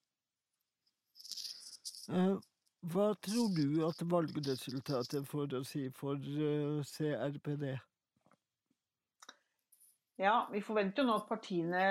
Hva 2.88 3.10
tror 3.28 3.52
du 3.56 3.84
at 3.88 4.02
valgresultatet 4.08 5.28
får 5.28 5.60
å 5.60 5.64
si 5.68 5.86
for 6.00 6.24
CRPD? 6.96 7.70
Ja, 10.18 10.48
Vi 10.52 10.64
forventer 10.66 11.04
jo 11.04 11.12
nå 11.12 11.16
at 11.20 11.28
partiene 11.30 11.82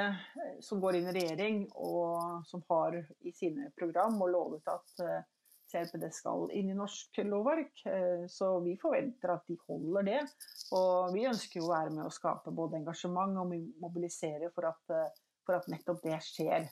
som 0.64 0.80
går 0.82 0.98
inn 0.98 1.08
i 1.10 1.14
regjering 1.14 1.60
og 1.78 2.42
som 2.48 2.64
har 2.66 2.96
i 3.22 3.30
sine 3.30 3.70
program 3.78 4.18
og 4.18 4.32
lovet 4.32 4.70
at 4.72 5.26
CRPD 5.70 6.06
skal 6.14 6.50
inn 6.54 6.70
i 6.70 6.76
norsk 6.76 7.20
lovverk. 7.26 7.82
Eh, 7.90 8.24
så 8.30 8.50
vi 8.64 8.76
forventer 8.80 9.34
at 9.34 9.46
de 9.48 9.58
holder 9.66 10.08
det. 10.08 10.20
Og 10.76 11.14
vi 11.14 11.26
ønsker 11.28 11.60
jo 11.60 11.68
å 11.68 11.74
være 11.74 11.94
med 11.94 12.06
å 12.06 12.14
skape 12.14 12.54
både 12.54 12.80
engasjement 12.80 13.38
og 13.42 13.54
mobilisere 13.82 14.50
for 14.54 14.70
at, 14.70 14.82
eh, 14.94 15.22
for 15.46 15.58
at 15.58 15.68
nettopp 15.72 16.02
det 16.04 16.20
skjer. 16.24 16.68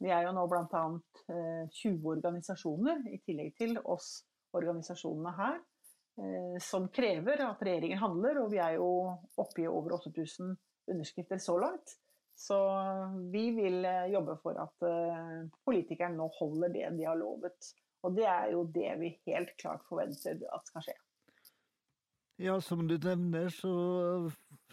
Vi 0.00 0.10
er 0.10 0.26
jo 0.26 0.34
nå 0.34 0.46
bl.a. 0.50 0.84
20 1.28 1.70
eh, 1.92 2.08
organisasjoner, 2.16 3.04
i 3.12 3.20
tillegg 3.22 3.54
til 3.58 3.78
oss 3.84 4.22
organisasjonene 4.52 5.32
her, 5.36 5.60
som 6.60 6.90
krever 6.92 7.40
at 7.40 7.62
regjeringen 7.64 8.00
handler. 8.02 8.42
Og 8.42 8.50
vi 8.52 8.58
er 8.60 8.74
jo 8.76 8.88
oppe 9.40 9.62
i 9.62 9.68
over 9.68 9.94
8000 9.96 10.50
underskrifter 10.90 11.38
så 11.42 11.58
langt. 11.62 11.96
Så 12.38 12.56
vi 13.30 13.50
vil 13.54 13.84
jobbe 14.10 14.38
for 14.42 14.56
at 14.58 14.86
politikerne 15.66 16.16
nå 16.16 16.26
holder 16.38 16.72
det 16.74 16.88
de 16.96 17.04
har 17.06 17.18
lovet. 17.20 17.72
Og 18.02 18.16
det 18.16 18.26
er 18.26 18.50
jo 18.54 18.64
det 18.74 18.90
vi 18.98 19.10
helt 19.28 19.52
klart 19.60 19.84
forventer 19.86 20.40
at 20.50 20.70
skal 20.70 20.86
skje. 20.88 20.96
Ja, 22.42 22.56
som 22.60 22.88
du 22.88 22.96
nevner, 22.98 23.52
så 23.54 23.72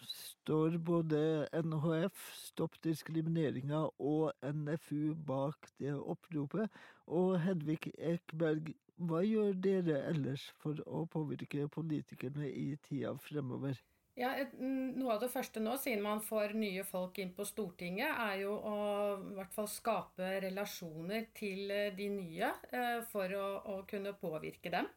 står 0.02 0.78
både 0.82 1.20
NHF, 1.54 2.22
Stopp 2.34 2.80
diskrimineringa, 2.84 3.84
og 4.00 4.32
NFU 4.42 5.14
bak 5.28 5.70
det 5.78 5.94
oppropet. 5.94 6.72
Og 7.06 7.36
Hedvig 7.44 7.92
Ekberg, 7.98 8.72
hva 8.98 9.22
gjør 9.28 9.54
dere 9.62 10.00
ellers 10.10 10.48
for 10.64 10.80
å 10.88 11.04
påvirke 11.12 11.68
politikerne 11.76 12.50
i 12.50 12.72
tida 12.88 13.14
fremover? 13.28 13.78
Ja, 14.20 14.34
Noe 14.60 15.14
av 15.14 15.22
det 15.24 15.30
første 15.32 15.62
nå, 15.64 15.78
siden 15.80 16.04
man 16.04 16.20
får 16.20 16.52
nye 16.60 16.84
folk 16.84 17.22
inn 17.24 17.32
på 17.36 17.46
Stortinget, 17.48 18.10
er 18.12 18.42
jo 18.42 18.58
å 18.58 18.76
i 19.16 19.38
hvert 19.38 19.54
fall 19.56 19.70
skape 19.72 20.34
relasjoner 20.44 21.30
til 21.38 21.72
eh, 21.72 21.94
de 21.96 22.10
nye 22.12 22.50
eh, 22.76 23.00
for 23.08 23.32
å, 23.38 23.46
å 23.64 23.78
kunne 23.88 24.12
påvirke 24.20 24.74
dem. 24.74 24.90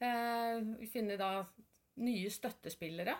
Eh, 0.00 0.88
finne 0.88 1.18
da 1.20 1.34
nye 2.00 2.32
støttespillere. 2.32 3.18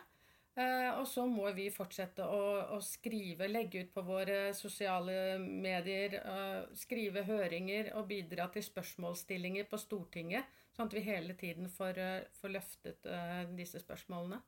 Eh, 0.56 0.88
og 0.94 1.04
så 1.10 1.26
må 1.28 1.48
vi 1.52 1.66
fortsette 1.74 2.24
å, 2.24 2.42
å, 2.76 2.80
skrive, 2.80 3.50
legge 3.50 3.84
ut 3.84 3.92
på 3.92 4.06
våre 4.06 4.54
sosiale 4.54 5.36
medier, 5.42 6.20
uh, 6.22 6.72
skrive 6.78 7.24
høringer 7.26 7.90
og 7.98 8.06
bidra 8.12 8.46
til 8.54 8.62
spørsmålsstillinger 8.62 9.66
på 9.68 9.82
Stortinget, 9.82 10.46
sånn 10.72 10.86
at 10.86 10.94
vi 10.94 11.04
hele 11.08 11.34
tiden 11.36 11.68
får, 11.68 11.98
uh, 11.98 12.36
får 12.38 12.54
løftet 12.54 13.12
disse 13.58 13.82
spørsmålene. 13.82 14.40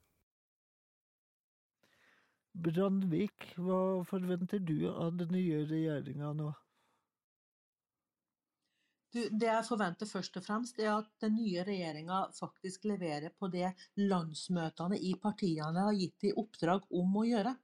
Brandvik, 2.57 3.51
hva 3.61 4.05
forventer 4.09 4.63
du 4.65 4.89
av 4.89 5.17
den 5.19 5.35
nye 5.35 5.65
regjeringa 5.69 6.33
nå? 6.39 6.53
Du, 9.13 9.21
det 9.29 9.49
jeg 9.49 9.65
forventer 9.65 10.09
først 10.09 10.35
og 10.41 10.45
fremst, 10.45 10.81
er 10.81 10.91
at 10.93 11.09
den 11.23 11.37
nye 11.39 11.63
regjeringa 11.65 12.27
faktisk 12.37 12.85
leverer 12.89 13.33
på 13.33 13.49
det 13.53 13.71
landsmøtene 14.01 14.99
i 14.99 15.15
partiene 15.21 15.87
har 15.87 15.97
gitt 15.97 16.29
i 16.29 16.35
oppdrag 16.37 16.85
om 17.01 17.17
å 17.17 17.25
gjøre. 17.29 17.55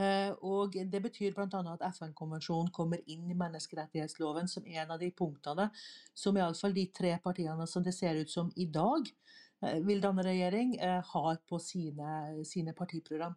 Eh, 0.00 0.30
og 0.48 0.76
Det 0.88 1.00
betyr 1.04 1.34
bl.a. 1.36 1.60
at 1.74 1.84
FN-konvensjonen 1.90 2.72
kommer 2.72 3.02
inn 3.12 3.28
i 3.30 3.36
menneskerettighetsloven 3.36 4.48
som 4.48 4.66
en 4.66 4.94
av 4.94 5.00
de 5.00 5.10
punktene 5.12 5.68
som 6.14 6.36
iallfall 6.36 6.72
de 6.76 6.86
tre 6.96 7.18
partiene 7.24 7.66
som 7.68 7.84
det 7.84 7.92
ser 7.96 8.20
ut 8.22 8.32
som 8.32 8.48
i 8.56 8.68
dag 8.72 9.08
eh, 9.08 9.80
vil 9.84 10.00
danne 10.00 10.24
regjering, 10.24 10.78
eh, 10.80 11.00
har 11.12 11.40
på 11.48 11.60
sine, 11.60 12.44
sine 12.48 12.72
partiprogram. 12.76 13.36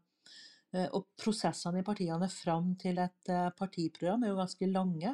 Og 0.75 1.05
Prosessene 1.15 1.79
i 1.79 1.85
partiene 1.87 2.27
fram 2.27 2.73
til 2.79 2.97
et 2.99 3.29
partiprogram 3.55 4.25
er 4.25 4.33
jo 4.33 4.39
ganske 4.41 4.67
lange. 4.67 5.13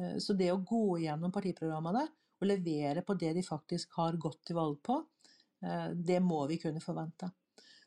Eh, 0.00 0.18
så 0.18 0.36
det 0.36 0.52
å 0.52 0.62
gå 0.62 0.98
gjennom 1.04 1.32
partiprogrammene 1.32 2.04
og 2.36 2.46
levere 2.50 3.04
på 3.06 3.16
det 3.18 3.32
de 3.36 3.44
faktisk 3.44 3.96
har 4.00 4.18
gått 4.20 4.42
til 4.48 4.58
valg 4.58 4.78
på, 4.84 5.00
eh, 5.64 5.90
det 5.94 6.20
må 6.20 6.44
vi 6.50 6.60
kunne 6.62 6.84
forvente. 6.84 7.30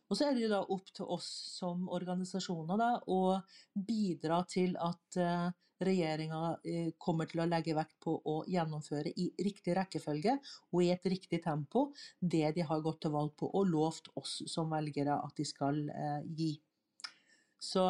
Og 0.10 0.18
så 0.18 0.25
er 0.25 0.34
det 0.34 0.48
jo 0.48 0.53
da 0.56 0.63
opp 0.65 0.88
til 0.89 1.06
oss 1.06 1.29
som 1.60 1.89
organisasjoner 1.94 2.79
da, 2.82 2.91
å 3.06 3.38
bidra 3.75 4.41
til 4.50 4.74
at 4.82 5.18
eh, 5.22 5.50
regjeringa 5.79 6.58
kommer 7.00 7.29
til 7.29 7.39
å 7.39 7.46
legge 7.48 7.72
vekt 7.72 8.01
på 8.03 8.18
å 8.27 8.41
gjennomføre 8.51 9.13
i 9.15 9.29
riktig 9.39 9.77
rekkefølge 9.77 10.34
og 10.74 10.82
i 10.84 10.89
et 10.91 11.06
riktig 11.08 11.39
tempo 11.46 11.86
det 12.20 12.50
de 12.58 12.65
har 12.68 12.82
gått 12.84 13.00
til 13.06 13.13
valg 13.13 13.32
på 13.39 13.48
og 13.48 13.70
lovt 13.70 14.10
oss 14.20 14.41
som 14.51 14.75
velgere 14.75 15.15
at 15.24 15.39
de 15.39 15.46
skal 15.48 15.79
gi. 16.36 16.50
Så 17.60 17.86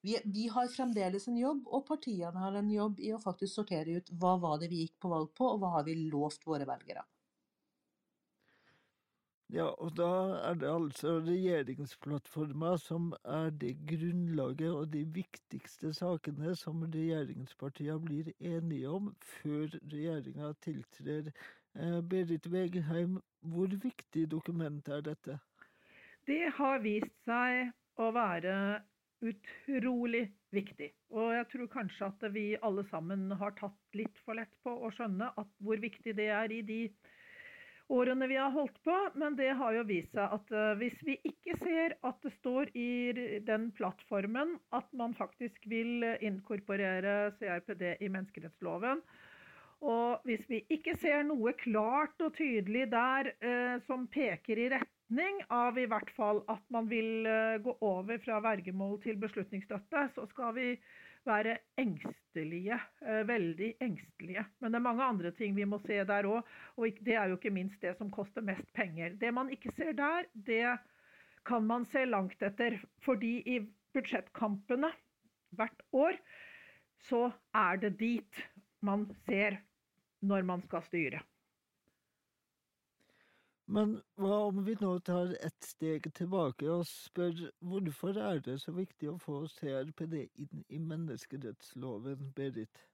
vi, 0.00 0.16
vi, 0.24 0.48
har 0.48 0.70
fremdeles 0.70 1.28
en 1.28 1.38
jobb, 1.38 1.66
og 1.66 1.86
partiene 1.88 2.38
har 2.38 2.58
en 2.58 2.70
jobb 2.70 3.00
i 3.02 3.12
å 3.14 3.20
faktisk 3.22 3.58
sortere 3.58 3.98
ut 3.98 4.10
hva 4.20 4.36
var 4.40 4.60
det 4.62 4.70
vi 4.70 4.84
gikk 4.84 4.98
på 5.02 5.10
valg 5.12 5.32
på, 5.34 5.52
og 5.54 5.62
hva 5.62 5.76
har 5.78 5.86
vi 5.88 5.96
lovt 6.06 6.46
våre 6.46 6.68
velgere. 6.68 7.02
Ja, 9.48 9.70
og 9.80 9.94
da 9.96 10.10
er 10.44 10.58
det 10.60 10.68
altså 10.68 11.14
regjeringsplattforma 11.24 12.74
som 12.82 13.14
er 13.24 13.48
det 13.62 13.78
grunnlaget 13.88 14.68
og 14.68 14.90
de 14.92 15.06
viktigste 15.08 15.94
sakene 15.96 16.52
som 16.60 16.82
regjeringspartia 16.84 17.96
blir 18.02 18.28
enige 18.44 18.92
om 18.92 19.08
før 19.38 19.72
regjeringa 19.88 20.52
tiltrer. 20.66 21.32
Eh, 21.72 21.96
Berit 22.04 22.50
Vegheim, 22.52 23.16
hvor 23.40 23.72
viktig 23.72 24.26
dokument 24.30 24.92
er 24.92 25.00
dette? 25.08 25.38
Det 26.28 26.52
har 26.60 26.84
vist 26.84 27.16
seg 27.24 27.72
å 27.98 28.10
være 28.14 28.54
utrolig 29.24 30.28
viktig. 30.54 30.92
Og 31.14 31.32
jeg 31.34 31.46
tror 31.52 31.70
kanskje 31.72 32.08
at 32.08 32.26
vi 32.34 32.46
alle 32.64 32.84
sammen 32.92 33.30
har 33.40 33.56
tatt 33.58 33.98
litt 33.98 34.18
for 34.24 34.38
lett 34.38 34.52
på 34.64 34.72
å 34.72 34.90
skjønne 34.94 35.32
hvor 35.36 35.80
viktig 35.82 36.14
det 36.16 36.28
er 36.34 36.54
i 36.54 36.62
de 36.66 36.82
årene 37.92 38.28
vi 38.30 38.36
har 38.38 38.52
holdt 38.54 38.78
på. 38.86 38.96
Men 39.18 39.36
det 39.38 39.50
har 39.58 39.74
jo 39.74 39.86
vist 39.88 40.12
seg 40.14 40.36
at 40.38 40.52
uh, 40.54 40.74
hvis 40.78 40.98
vi 41.06 41.18
ikke 41.26 41.56
ser 41.64 41.96
at 42.06 42.20
det 42.22 42.34
står 42.38 42.70
i 42.78 43.40
den 43.48 43.70
plattformen 43.78 44.56
at 44.76 44.86
man 44.92 45.16
faktisk 45.18 45.66
vil 45.70 46.06
inkorporere 46.20 47.32
CRPD 47.40 47.96
i 47.98 48.12
menneskerettsloven, 48.12 49.02
og 49.86 50.24
hvis 50.26 50.42
vi 50.50 50.58
ikke 50.74 50.96
ser 50.98 51.22
noe 51.26 51.52
klart 51.60 52.18
og 52.24 52.32
tydelig 52.34 52.88
der 52.90 53.28
eh, 53.38 53.76
som 53.86 54.08
peker 54.10 54.58
i 54.58 54.70
retning 54.72 54.97
retning 55.08 55.40
av 55.48 55.78
i 55.78 55.86
hvert 55.86 56.10
fall 56.10 56.42
at 56.48 56.62
man 56.70 56.88
vil 56.88 57.26
eh, 57.26 57.58
gå 57.62 57.76
over 57.80 58.18
fra 58.18 58.40
vergemål 58.40 59.00
til 59.02 59.16
beslutningsstøtte, 59.16 60.08
så 60.14 60.26
skal 60.26 60.54
vi 60.54 60.78
være 61.24 61.58
engstelige. 61.78 62.78
Eh, 63.00 63.26
veldig 63.26 63.76
engstelige. 63.80 64.44
Men 64.60 64.72
det 64.72 64.78
er 64.78 64.84
mange 64.84 65.04
andre 65.04 65.30
ting 65.32 65.56
vi 65.56 65.64
må 65.64 65.78
se 65.78 66.04
der 66.04 66.28
òg, 66.28 66.44
og 66.76 67.00
det 67.00 67.14
er 67.14 67.28
jo 67.28 67.36
ikke 67.38 67.50
minst 67.50 67.80
det 67.80 67.96
som 67.96 68.10
koster 68.10 68.42
mest 68.42 68.68
penger. 68.74 69.16
Det 69.16 69.32
man 69.32 69.50
ikke 69.50 69.72
ser 69.76 69.92
der, 69.92 70.24
det 70.34 70.78
kan 71.46 71.64
man 71.64 71.86
se 71.86 72.04
langt 72.04 72.42
etter. 72.42 72.78
Fordi 73.00 73.42
i 73.46 73.60
budsjettkampene 73.94 74.92
hvert 75.56 75.82
år 75.92 76.18
så 77.08 77.30
er 77.54 77.80
det 77.80 77.96
dit 77.98 78.44
man 78.84 79.08
ser 79.24 79.62
når 80.20 80.42
man 80.44 80.62
skal 80.62 80.82
styre. 80.82 81.22
Men 83.68 83.98
hva 84.16 84.36
om 84.48 84.62
vi 84.64 84.74
nå 84.80 84.94
tar 85.04 85.34
ett 85.44 85.66
steg 85.66 86.06
tilbake 86.16 86.68
og 86.72 86.86
spør 86.88 87.42
hvorfor 87.60 88.16
er 88.16 88.40
det 88.46 88.54
så 88.62 88.72
viktig 88.72 89.10
å 89.12 89.18
få 89.20 89.42
CRPD 89.58 90.22
inn 90.40 90.62
i 90.72 90.78
menneskerettsloven, 90.80 92.30
Berit? 92.36 92.86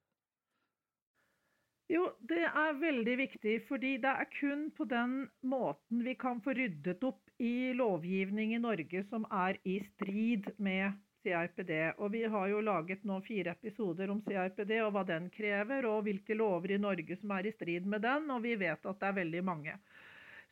Jo, 1.93 2.09
det 2.27 2.43
er 2.49 2.79
veldig 2.81 3.15
viktig, 3.21 3.55
fordi 3.69 3.97
det 4.03 4.11
er 4.11 4.29
kun 4.33 4.71
på 4.75 4.87
den 4.89 5.27
måten 5.47 6.01
vi 6.03 6.15
kan 6.19 6.41
få 6.43 6.57
ryddet 6.57 7.05
opp 7.07 7.29
i 7.39 7.75
lovgivning 7.77 8.55
i 8.57 8.63
Norge 8.63 9.03
som 9.11 9.27
er 9.31 9.61
i 9.69 9.77
strid 9.93 10.49
med 10.57 10.97
CRPD. 11.23 11.75
Og 12.01 12.11
vi 12.17 12.25
har 12.35 12.49
jo 12.51 12.65
laget 12.65 13.05
nå 13.07 13.21
fire 13.29 13.55
episoder 13.55 14.11
om 14.11 14.25
CRPD 14.25 14.75
og 14.81 14.91
hva 14.97 15.05
den 15.07 15.29
krever, 15.31 15.87
og 15.87 16.09
hvilke 16.09 16.35
lover 16.35 16.75
i 16.75 16.81
Norge 16.81 17.21
som 17.21 17.37
er 17.37 17.47
i 17.47 17.55
strid 17.55 17.87
med 17.87 18.03
den, 18.03 18.27
og 18.33 18.43
vi 18.43 18.57
vet 18.65 18.91
at 18.91 19.01
det 19.01 19.11
er 19.11 19.21
veldig 19.21 19.45
mange. 19.45 19.77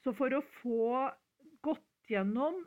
Så 0.02 0.12
for 0.18 0.34
å 0.34 0.42
få 0.60 0.86
gått 1.62 2.10
gjennom 2.10 2.62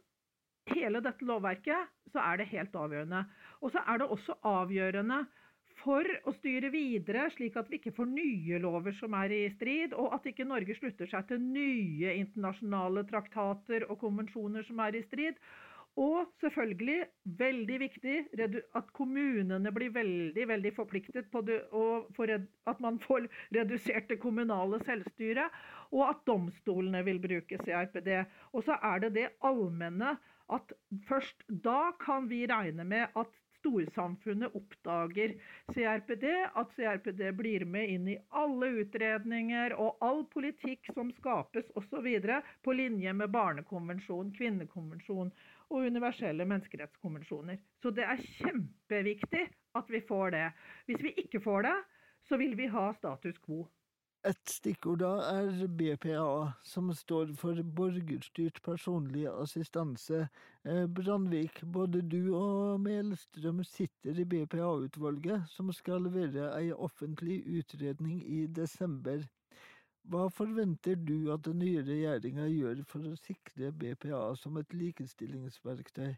hele 0.71 1.01
dette 1.03 1.25
lovverket, 1.27 1.91
så 2.13 2.21
er 2.23 2.39
det 2.39 2.49
helt 2.53 2.75
avgjørende. 2.79 3.25
Og 3.61 3.73
så 3.75 3.83
er 3.85 3.99
det 4.01 4.07
også 4.15 4.37
avgjørende 4.47 5.25
for 5.81 6.07
å 6.25 6.31
styre 6.37 6.69
videre, 6.73 7.25
slik 7.35 7.57
at 7.59 7.67
vi 7.69 7.77
ikke 7.81 7.93
får 7.97 8.07
nye 8.13 8.59
lover 8.63 8.95
som 8.95 9.13
er 9.19 9.33
i 9.35 9.41
strid, 9.57 9.93
og 9.99 10.15
at 10.15 10.25
ikke 10.31 10.47
Norge 10.47 10.77
slutter 10.79 11.09
seg 11.11 11.27
til 11.29 11.43
nye 11.43 12.15
internasjonale 12.21 13.03
traktater 13.09 13.85
og 13.91 13.99
konvensjoner 14.01 14.63
som 14.65 14.79
er 14.85 14.95
i 14.97 15.03
strid. 15.05 15.39
Og 15.95 16.27
selvfølgelig, 16.43 17.05
veldig 17.39 17.75
viktig, 17.79 18.15
at 18.75 18.89
kommunene 18.97 19.71
blir 19.71 19.93
veldig 19.95 20.47
veldig 20.49 20.71
forpliktet 20.75 21.29
på 21.31 21.39
det, 21.47 21.61
og 21.71 22.09
at 22.67 22.81
man 22.83 22.97
får 22.99 23.29
redusert 23.55 24.09
det 24.11 24.17
kommunale 24.23 24.81
selvstyret 24.83 25.55
og 25.91 26.03
at 26.09 26.23
domstolene 26.27 27.03
vil 27.05 27.21
bruke 27.23 27.59
CRPD. 27.63 28.11
Og 28.53 28.65
så 28.67 28.79
er 28.81 29.05
det 29.05 29.13
det 29.17 29.31
allmenne 29.45 30.15
at 30.53 30.75
først 31.07 31.41
da 31.47 31.91
kan 32.01 32.29
vi 32.29 32.45
regne 32.49 32.85
med 32.85 33.07
at 33.17 33.31
storsamfunnet 33.65 34.53
oppdager 34.53 35.33
CRPD, 35.73 36.25
at 36.53 36.73
CRPD 36.75 37.23
blir 37.37 37.65
med 37.65 37.89
inn 37.95 38.09
i 38.13 38.17
alle 38.37 38.69
utredninger 38.83 39.73
og 39.81 40.03
all 40.05 40.21
politikk 40.29 40.91
som 40.93 41.09
skapes 41.17 41.71
osv. 41.79 42.09
på 42.61 42.75
linje 42.77 43.13
med 43.13 43.33
barnekonvensjon, 43.33 44.33
kvinnekonvensjon 44.37 45.33
og 45.69 45.87
universelle 45.89 46.45
menneskerettskonvensjoner. 46.45 47.57
Så 47.81 47.89
det 47.89 48.05
er 48.05 48.21
kjempeviktig 48.37 49.47
at 49.75 49.89
vi 49.89 50.01
får 50.05 50.37
det. 50.37 50.45
Hvis 50.85 51.01
vi 51.01 51.15
ikke 51.25 51.41
får 51.41 51.65
det, 51.65 51.77
så 52.29 52.37
vil 52.37 52.53
vi 52.57 52.69
ha 52.69 52.91
status 52.93 53.41
quo. 53.41 53.65
Et 54.25 54.49
stikkord 54.49 55.03
da 55.03 55.09
er 55.29 55.67
BPA, 55.77 56.53
som 56.65 56.87
står 56.97 57.35
for 57.37 57.59
Borgerstyrt 57.77 58.57
personlig 58.65 59.27
assistanse. 59.29 60.23
Eh, 60.65 60.87
Brandvik, 60.99 61.61
både 61.75 62.01
du 62.01 62.33
og 62.33 62.81
Melstrøm 62.81 63.61
sitter 63.69 64.17
i 64.17 64.25
BPA-utvalget, 64.25 65.45
som 65.53 65.69
skal 65.77 66.07
levere 66.07 66.49
ei 66.57 66.73
offentlig 66.73 67.43
utredning 67.59 68.23
i 68.25 68.47
desember. 68.47 69.21
Hva 70.09 70.25
forventer 70.33 70.97
du 70.97 71.29
at 71.35 71.45
den 71.45 71.61
nye 71.61 71.85
regjeringa 71.85 72.49
gjør 72.49 72.81
for 72.89 73.05
å 73.05 73.17
sikre 73.27 73.69
BPA 73.77 74.25
som 74.41 74.57
et 74.57 74.73
likestillingsverktøy? 74.73 76.15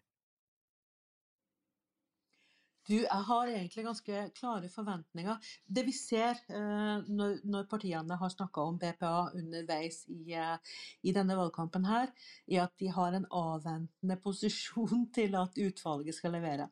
Du, 2.88 2.93
jeg 2.95 3.23
har 3.28 3.50
egentlig 3.52 3.84
ganske 3.84 4.19
klare 4.38 4.69
forventninger. 4.71 5.50
Det 5.67 5.84
vi 5.84 5.91
ser 5.95 6.38
eh, 6.47 7.02
når, 7.12 7.41
når, 7.43 7.65
partiene 7.67 8.15
har 8.15 8.32
snakka 8.32 8.63
om 8.63 8.78
BPA 8.80 9.34
underveis 9.36 10.06
i, 10.08 10.21
eh, 10.39 10.78
i, 11.04 11.12
denne 11.15 11.36
valgkampen, 11.36 11.84
her, 11.89 12.13
er 12.47 12.63
at 12.63 12.78
de 12.80 12.88
har 12.95 13.17
en 13.17 13.28
avventende 13.28 14.17
posisjon 14.23 15.10
til 15.15 15.36
at 15.36 15.60
utvalget 15.60 16.15
skal 16.15 16.38
levere. 16.38 16.69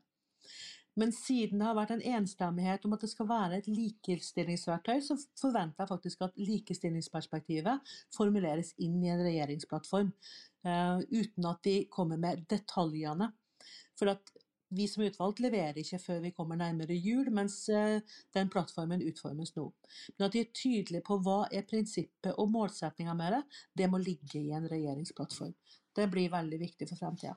Men 0.96 1.12
siden 1.12 1.60
det 1.60 1.68
har 1.68 1.76
vært 1.76 1.92
en 1.98 2.06
enstemmighet 2.22 2.88
om 2.88 2.96
at 2.96 3.04
det 3.04 3.12
skal 3.12 3.28
være 3.28 3.60
et 3.60 3.68
likestillingsverktøy, 3.68 5.02
så 5.04 5.18
forventer 5.42 5.84
jeg 5.84 5.92
faktisk 5.92 6.24
at 6.24 6.40
likestillingsperspektivet 6.40 7.96
formuleres 8.16 8.72
inn 8.80 9.02
i 9.04 9.12
en 9.12 9.26
regjeringsplattform. 9.28 10.14
eh, 10.64 10.98
uten 11.12 11.52
at 11.52 11.60
de 11.68 11.76
kommer 11.92 12.18
med 12.18 12.48
detaljene. 12.48 13.34
For 14.00 14.16
at 14.16 14.32
vi 14.70 14.88
som 14.88 15.04
utvalgt 15.06 15.42
leverer 15.44 15.78
ikke 15.82 16.00
før 16.02 16.22
vi 16.24 16.34
kommer 16.36 16.60
nærmere 16.60 16.98
jul, 16.98 17.30
mens 17.34 17.58
eh, 17.70 18.02
den 18.34 18.50
plattformen 18.50 19.04
utformes 19.06 19.56
nå. 19.56 19.70
Men 20.18 20.28
at 20.28 20.36
de 20.36 20.44
er 20.44 20.54
tydelige 20.54 21.06
på 21.06 21.20
hva 21.26 21.46
er 21.52 21.68
prinsippet 21.70 22.34
og 22.42 22.52
målsettinga 22.54 23.14
med 23.18 23.38
det, 23.38 23.42
det 23.82 23.90
må 23.92 24.02
ligge 24.02 24.42
i 24.42 24.54
en 24.58 24.70
regjeringsplattform. 24.72 25.54
Det 25.96 26.10
blir 26.12 26.34
veldig 26.34 26.60
viktig 26.60 26.90
for 26.90 27.00
fremtida. 27.00 27.36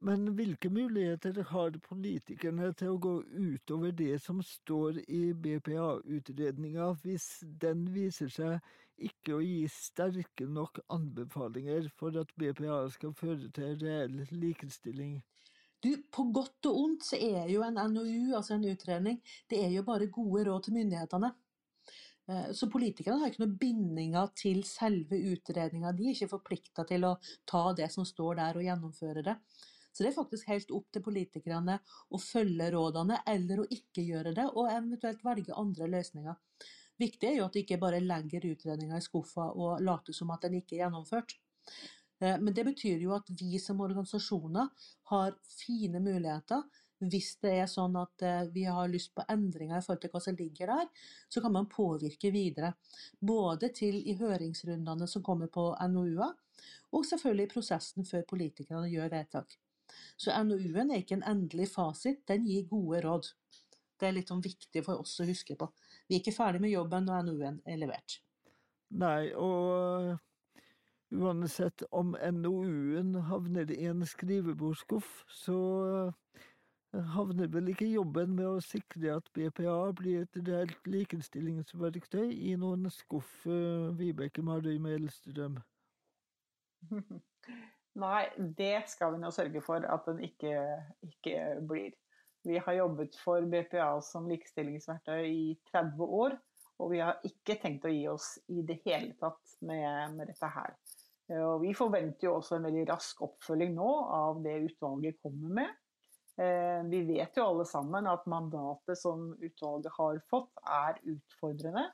Men 0.00 0.30
hvilke 0.32 0.70
muligheter 0.72 1.42
har 1.50 1.74
politikerne 1.84 2.70
til 2.72 2.94
å 2.94 3.00
gå 3.04 3.16
utover 3.36 3.90
det 3.92 4.14
som 4.24 4.38
står 4.40 5.02
i 5.04 5.34
BPA-utredninga, 5.36 6.86
hvis 7.02 7.26
den 7.60 7.82
viser 7.92 8.32
seg 8.32 8.70
ikke 9.10 9.36
å 9.36 9.42
gi 9.44 9.66
sterke 9.72 10.46
nok 10.48 10.80
anbefalinger 10.92 11.90
for 12.00 12.16
at 12.20 12.32
BPA 12.40 12.86
skal 12.96 13.12
føre 13.16 13.52
til 13.56 13.76
reell 13.82 14.22
likestilling? 14.32 15.18
Du, 15.80 15.90
på 16.12 16.26
godt 16.34 16.68
og 16.68 16.80
ondt 16.82 17.06
så 17.08 17.16
er 17.16 17.48
jo 17.48 17.62
en 17.64 17.78
NOU, 17.94 18.34
altså 18.36 18.56
en 18.56 18.66
utredning, 18.68 19.20
det 19.48 19.62
er 19.64 19.70
jo 19.72 19.84
bare 19.86 20.10
gode 20.12 20.44
råd 20.48 20.66
til 20.66 20.76
myndighetene. 20.76 21.30
Eh, 22.30 22.50
så 22.56 22.68
politikerne 22.70 23.22
har 23.22 23.32
ikke 23.32 23.42
noen 23.44 23.56
bindinger 23.60 24.32
til 24.36 24.62
selve 24.68 25.18
utredninga. 25.32 25.94
De 25.96 26.06
er 26.06 26.14
ikke 26.14 26.34
forplikta 26.34 26.84
til 26.88 27.08
å 27.08 27.16
ta 27.48 27.70
det 27.78 27.88
som 27.94 28.06
står 28.08 28.42
der 28.42 28.60
og 28.60 28.66
gjennomføre 28.66 29.24
det. 29.26 29.36
Så 29.90 30.04
det 30.04 30.12
er 30.12 30.18
faktisk 30.18 30.50
helt 30.52 30.70
opp 30.74 30.92
til 30.94 31.02
politikerne 31.02 31.80
å 32.14 32.20
følge 32.22 32.68
rådene, 32.76 33.22
eller 33.26 33.62
å 33.62 33.70
ikke 33.74 34.04
gjøre 34.06 34.34
det, 34.36 34.46
og 34.52 34.70
eventuelt 34.70 35.24
velge 35.26 35.56
andre 35.58 35.88
løsninger. 35.90 36.68
Viktig 37.00 37.30
er 37.30 37.38
jo 37.38 37.46
at 37.48 37.56
de 37.56 37.64
ikke 37.64 37.80
bare 37.80 38.02
legger 38.04 38.44
utredninga 38.52 39.00
i 39.00 39.04
skuffa 39.04 39.48
og 39.56 39.80
later 39.82 40.14
som 40.14 40.30
at 40.34 40.44
den 40.44 40.60
ikke 40.60 40.76
er 40.76 40.84
gjennomført. 40.84 41.34
Eh, 42.20 42.36
men 42.40 42.54
det 42.54 42.64
betyr 42.68 43.00
jo 43.02 43.14
at 43.16 43.30
vi 43.40 43.58
som 43.62 43.80
organisasjoner 43.80 44.68
har 45.12 45.36
fine 45.48 46.02
muligheter. 46.04 46.62
Hvis 47.00 47.32
det 47.40 47.54
er 47.62 47.68
sånn 47.70 47.96
at 47.96 48.22
eh, 48.26 48.42
vi 48.52 48.66
har 48.68 48.90
lyst 48.92 49.14
på 49.16 49.24
endringer 49.32 49.80
i 49.80 49.84
forhold 49.84 50.02
til 50.02 50.12
hva 50.12 50.20
som 50.20 50.36
ligger 50.36 50.72
der, 50.74 51.08
så 51.32 51.40
kan 51.40 51.54
man 51.56 51.70
påvirke 51.72 52.32
videre. 52.34 52.74
Både 53.20 53.72
til 53.76 54.02
i 54.04 54.18
høringsrundene 54.20 55.08
som 55.08 55.24
kommer 55.24 55.48
på 55.52 55.70
NOU-er, 55.88 56.36
og 56.92 57.06
selvfølgelig 57.08 57.48
i 57.48 57.52
prosessen 57.54 58.08
før 58.08 58.26
politikerne 58.28 58.90
gjør 58.92 59.12
vedtak. 59.14 59.56
Så 60.20 60.34
NOU-en 60.44 60.92
er 60.92 61.02
ikke 61.02 61.16
en 61.18 61.26
endelig 61.26 61.70
fasit, 61.72 62.20
den 62.28 62.44
gir 62.46 62.68
gode 62.68 63.00
råd. 63.06 63.30
Det 64.00 64.08
er 64.08 64.16
litt 64.16 64.30
sånn 64.32 64.44
viktig 64.44 64.84
for 64.84 65.00
oss 65.00 65.18
å 65.20 65.28
huske 65.28 65.56
på. 65.60 65.68
Vi 66.08 66.16
er 66.16 66.22
ikke 66.22 66.36
ferdig 66.36 66.60
med 66.62 66.72
jobben 66.72 67.08
når 67.08 67.24
NOU-en 67.26 67.62
er 67.68 67.80
levert. 67.80 68.20
Nei, 69.00 69.30
og 69.38 70.18
Uansett 71.10 71.82
om 71.90 72.14
NOU-en 72.14 73.14
havner 73.26 73.70
i 73.74 73.86
en 73.90 74.04
skrivebordsskuff, 74.06 75.08
så 75.26 75.56
eh, 75.90 76.44
havner 77.16 77.50
vel 77.50 77.72
ikke 77.72 77.88
jobben 77.90 78.36
med 78.36 78.46
å 78.46 78.62
sikre 78.62 79.16
at 79.16 79.30
BPA 79.34 79.74
blir 79.98 80.22
et 80.22 80.38
reelt 80.46 80.86
likestillingsverktøy 80.86 82.30
i 82.30 82.54
noen 82.60 82.86
skuff, 82.94 83.32
eh, 83.50 83.88
Vibeke 83.98 84.44
Marøy 84.46 84.78
Melstrøm? 84.82 85.58
Nei, 87.98 88.22
det 88.38 88.76
skal 88.92 89.16
vi 89.16 89.24
nå 89.24 89.32
sørge 89.34 89.64
for 89.66 89.82
at 89.82 90.06
den 90.06 90.22
ikke, 90.28 90.54
ikke 91.10 91.40
blir. 91.66 91.90
Vi 92.46 92.62
har 92.62 92.78
jobbet 92.78 93.18
for 93.20 93.42
BPA 93.50 93.90
som 94.06 94.30
likestillingsverktøy 94.30 95.26
i 95.26 95.58
30 95.74 96.06
år, 96.06 96.38
og 96.80 96.94
vi 96.94 97.02
har 97.02 97.20
ikke 97.26 97.58
tenkt 97.60 97.84
å 97.84 97.92
gi 97.92 98.06
oss 98.08 98.32
i 98.48 98.64
det 98.66 98.80
hele 98.86 99.12
tatt 99.20 99.58
med, 99.66 100.16
med 100.16 100.30
dette 100.32 100.48
her. 100.50 100.74
Eh, 101.30 101.42
og 101.44 101.60
vi 101.64 101.74
forventer 101.76 102.28
jo 102.28 102.38
også 102.38 102.58
en 102.58 102.66
veldig 102.68 102.88
rask 102.90 103.22
oppfølging 103.26 103.76
nå 103.76 103.92
av 104.16 104.42
det 104.44 104.56
utvalget 104.66 105.20
kommer 105.22 105.54
med. 105.60 105.78
Eh, 106.40 106.80
vi 106.88 107.02
vet 107.08 107.36
jo 107.36 107.46
alle 107.46 107.66
sammen 107.68 108.08
at 108.10 108.28
mandatet 108.30 108.98
som 108.98 109.30
utvalget 109.36 109.92
har 109.98 110.20
fått, 110.32 110.52
er 110.64 111.00
utfordrende. 111.04 111.90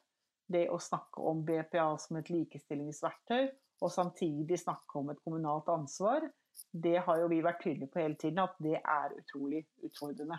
Det 0.46 0.68
å 0.70 0.78
snakke 0.78 1.22
om 1.26 1.42
BPA 1.46 1.88
som 1.98 2.20
et 2.20 2.30
likestillingsverktøy, 2.30 3.48
og 3.82 3.92
samtidig 3.92 4.60
snakke 4.60 5.00
om 5.00 5.10
et 5.12 5.22
kommunalt 5.24 5.66
ansvar, 5.68 6.28
det 6.72 7.00
har 7.04 7.18
jo 7.20 7.26
vi 7.28 7.42
vært 7.44 7.64
tydelige 7.64 7.92
på 7.92 8.00
hele 8.00 8.16
tiden 8.20 8.38
at 8.40 8.54
det 8.64 8.78
er 8.78 9.16
utrolig 9.18 9.66
utfordrende. 9.84 10.38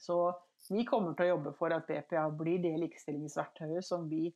Så 0.00 0.30
vi 0.68 0.84
kommer 0.86 1.16
til 1.16 1.26
å 1.26 1.32
jobbe 1.34 1.52
for 1.58 1.72
at 1.74 1.88
BPA 1.88 2.26
blir 2.36 2.60
det 2.62 2.76
likestillingsverktøyet 2.82 3.86
som 3.86 4.06
vi 4.10 4.28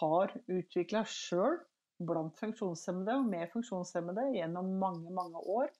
har 0.00 0.32
utvikla 0.46 1.02
sjøl 1.08 1.58
blant 2.06 2.36
funksjonshemmede 2.40 3.16
og 3.20 3.28
med 3.28 3.50
funksjonshemmede 3.52 4.30
gjennom 4.36 4.74
mange, 4.80 5.10
mange 5.12 5.40
år. 5.40 5.70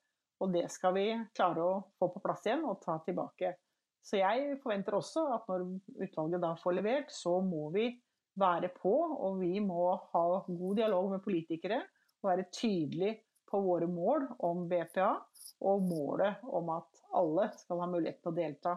Og 0.41 0.53
det 0.55 0.67
skal 0.73 0.95
vi 0.97 1.07
klare 1.37 1.65
å 1.65 1.81
få 2.01 2.09
på 2.15 2.23
plass 2.25 2.47
igjen 2.49 2.65
og 2.69 2.81
ta 2.85 2.97
tilbake. 3.05 3.55
Så 4.01 4.21
jeg 4.23 4.57
forventer 4.63 4.97
også 4.97 5.27
at 5.35 5.49
når 5.51 5.67
utvalget 6.07 6.43
da 6.43 6.55
får 6.59 6.79
levert, 6.79 7.13
så 7.13 7.37
må 7.45 7.69
vi 7.75 7.91
være 8.41 8.71
på, 8.73 8.93
og 9.21 9.41
vi 9.43 9.59
må 9.61 9.91
ha 10.15 10.27
god 10.47 10.79
dialog 10.79 11.11
med 11.13 11.25
politikere 11.25 11.83
og 12.21 12.31
være 12.31 12.49
tydelige 12.55 13.21
på 13.51 13.61
våre 13.65 13.89
mål 13.91 14.29
om 14.47 14.65
BPA, 14.71 15.11
og 15.67 15.83
målet 15.85 16.45
om 16.47 16.71
at 16.73 17.03
alle 17.19 17.51
skal 17.59 17.83
ha 17.83 17.89
mulighet 17.91 18.21
til 18.23 18.31
å 18.31 18.37
delta 18.37 18.77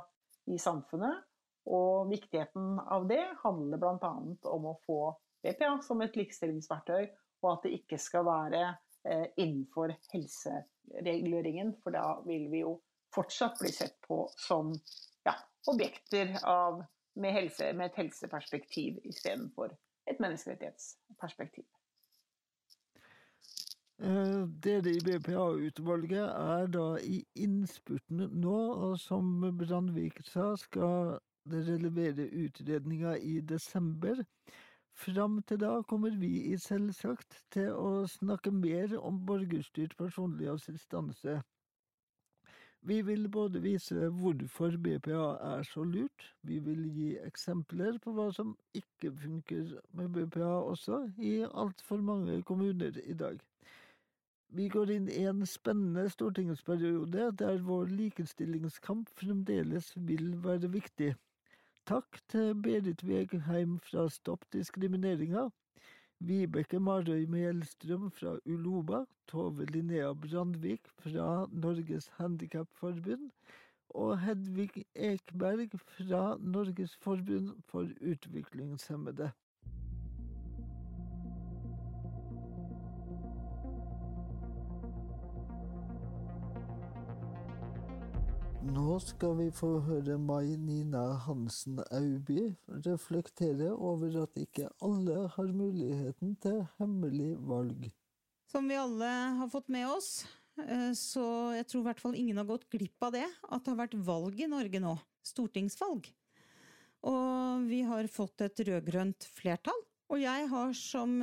i 0.52 0.60
samfunnet. 0.60 1.24
Og 1.72 2.10
viktigheten 2.12 2.80
av 2.92 3.06
det 3.08 3.24
handler 3.44 3.80
bl.a. 3.80 4.14
om 4.52 4.66
å 4.68 4.80
få 4.84 5.02
BPA 5.44 5.78
som 5.84 6.02
et 6.04 6.18
likestillingsverktøy 6.20 7.06
og 7.44 7.50
at 7.52 7.68
det 7.68 7.78
ikke 7.78 8.00
skal 8.00 8.26
være 8.28 8.64
eh, 9.08 9.28
innenfor 9.38 9.94
helsereguleringen, 10.14 11.76
for 11.84 11.96
da 11.96 12.06
vil 12.28 12.50
vi 12.52 12.64
jo 12.64 12.78
fortsatt 13.14 13.60
bli 13.60 13.72
sett 13.76 14.00
på 14.08 14.24
som 14.40 14.72
ja, 15.28 15.36
objekter 15.72 16.38
av, 16.50 16.82
med, 17.20 17.36
helse, 17.36 17.72
med, 17.76 17.92
et 17.92 18.00
helseperspektiv 18.04 19.00
istedenfor 19.08 19.76
et 20.10 20.20
menneskerettighetsperspektiv. 20.24 21.68
Eh, 24.02 24.48
dere 24.66 24.90
i 24.90 25.02
BPA-utvalget 25.06 26.26
er 26.26 26.68
da 26.74 26.86
i 26.98 27.20
innspurten 27.46 28.26
nå, 28.42 28.56
og 28.88 28.98
som 29.00 29.30
Brandvik 29.60 30.18
sa, 30.26 30.56
skal 30.58 31.20
dere 31.46 31.78
levere 31.78 32.26
utredninga 32.42 33.14
i 33.22 33.40
desember. 33.54 34.24
Fram 34.98 35.42
til 35.48 35.62
da 35.62 35.76
kommer 35.90 36.18
vi 36.18 36.32
i 36.52 36.58
selvsagt 36.58 37.40
til 37.54 37.70
å 37.78 38.08
snakke 38.10 38.52
mer 38.52 38.98
om 38.98 39.22
borgerstyrt 39.26 39.96
personlig 39.98 40.50
assistanse. 40.50 41.40
Vi 42.84 43.00
vil 43.08 43.30
både 43.32 43.62
vise 43.64 44.10
hvorfor 44.10 44.76
BPA 44.76 45.30
er 45.54 45.64
så 45.70 45.86
lurt, 45.88 46.28
vi 46.42 46.60
vil 46.60 46.84
gi 46.98 47.14
eksempler 47.24 48.02
på 48.04 48.12
hva 48.18 48.28
som 48.36 48.58
ikke 48.76 49.14
funker 49.22 49.78
med 49.96 50.12
BPA 50.18 50.52
også, 50.74 51.06
i 51.18 51.40
altfor 51.48 52.04
mange 52.04 52.42
kommuner 52.44 53.00
i 53.06 53.16
dag. 53.16 53.40
Vi 54.54 54.68
går 54.70 54.92
inn 54.94 55.08
i 55.10 55.24
en 55.26 55.40
spennende 55.50 56.04
stortingsperiode 56.14 57.32
der 57.40 57.56
vår 57.66 57.88
likestillingskamp 57.90 59.10
fremdeles 59.18 59.88
vil 60.10 60.28
være 60.44 60.70
viktig. 60.76 61.08
Takk 61.90 62.20
til 62.30 62.54
Berit 62.62 63.02
Vegheim 63.02 63.80
fra 63.82 64.06
Stopp 64.14 64.46
diskrimineringa, 64.54 65.48
Vibeke 66.22 66.78
Marøy 66.80 67.26
Melstrøm 67.34 68.12
fra 68.14 68.36
Uloba, 68.46 69.02
Tove 69.28 69.66
Linnea 69.74 70.14
Brandvik 70.14 70.86
fra 71.02 71.48
Norges 71.50 72.12
Handikapforbund 72.20 73.32
og 73.90 74.20
Hedvig 74.22 74.86
Ekberg 74.94 75.74
fra 75.98 76.22
Norges 76.38 76.94
forbund 77.02 77.56
for 77.74 77.90
utviklingshemmede. 78.02 79.34
Nå 88.74 88.96
skal 89.04 89.36
vi 89.38 89.50
få 89.54 89.68
høre 89.86 90.16
Mai 90.18 90.56
Nina 90.58 91.02
Hansen 91.28 91.78
Auby 91.94 92.48
reflektere 92.86 93.68
over 93.70 94.16
at 94.24 94.38
ikke 94.40 94.70
alle 94.82 95.28
har 95.36 95.50
muligheten 95.54 96.32
til 96.42 96.64
hemmelig 96.80 97.36
valg. 97.46 97.84
Som 98.50 98.72
vi 98.72 98.80
alle 98.80 99.10
har 99.38 99.52
fått 99.52 99.70
med 99.74 99.86
oss, 99.92 100.24
eh, 100.58 100.90
så 100.98 101.26
jeg 101.54 101.68
tror 101.70 101.84
i 101.84 101.88
hvert 101.92 102.02
fall 102.02 102.18
ingen 102.18 102.40
har 102.42 102.48
gått 102.50 102.66
glipp 102.74 103.06
av 103.06 103.14
det, 103.14 103.28
at 103.28 103.62
det 103.62 103.74
har 103.76 103.82
vært 103.84 103.98
valg 104.08 104.42
i 104.42 104.50
Norge 104.50 104.82
nå. 104.82 104.96
Stortingsvalg. 105.24 106.10
Og 107.12 107.68
vi 107.70 107.84
har 107.86 108.10
fått 108.10 108.42
et 108.48 108.64
rød-grønt 108.72 109.28
flertall. 109.36 109.84
Og 110.10 110.24
jeg 110.24 110.48
har 110.50 110.74
som 110.78 111.14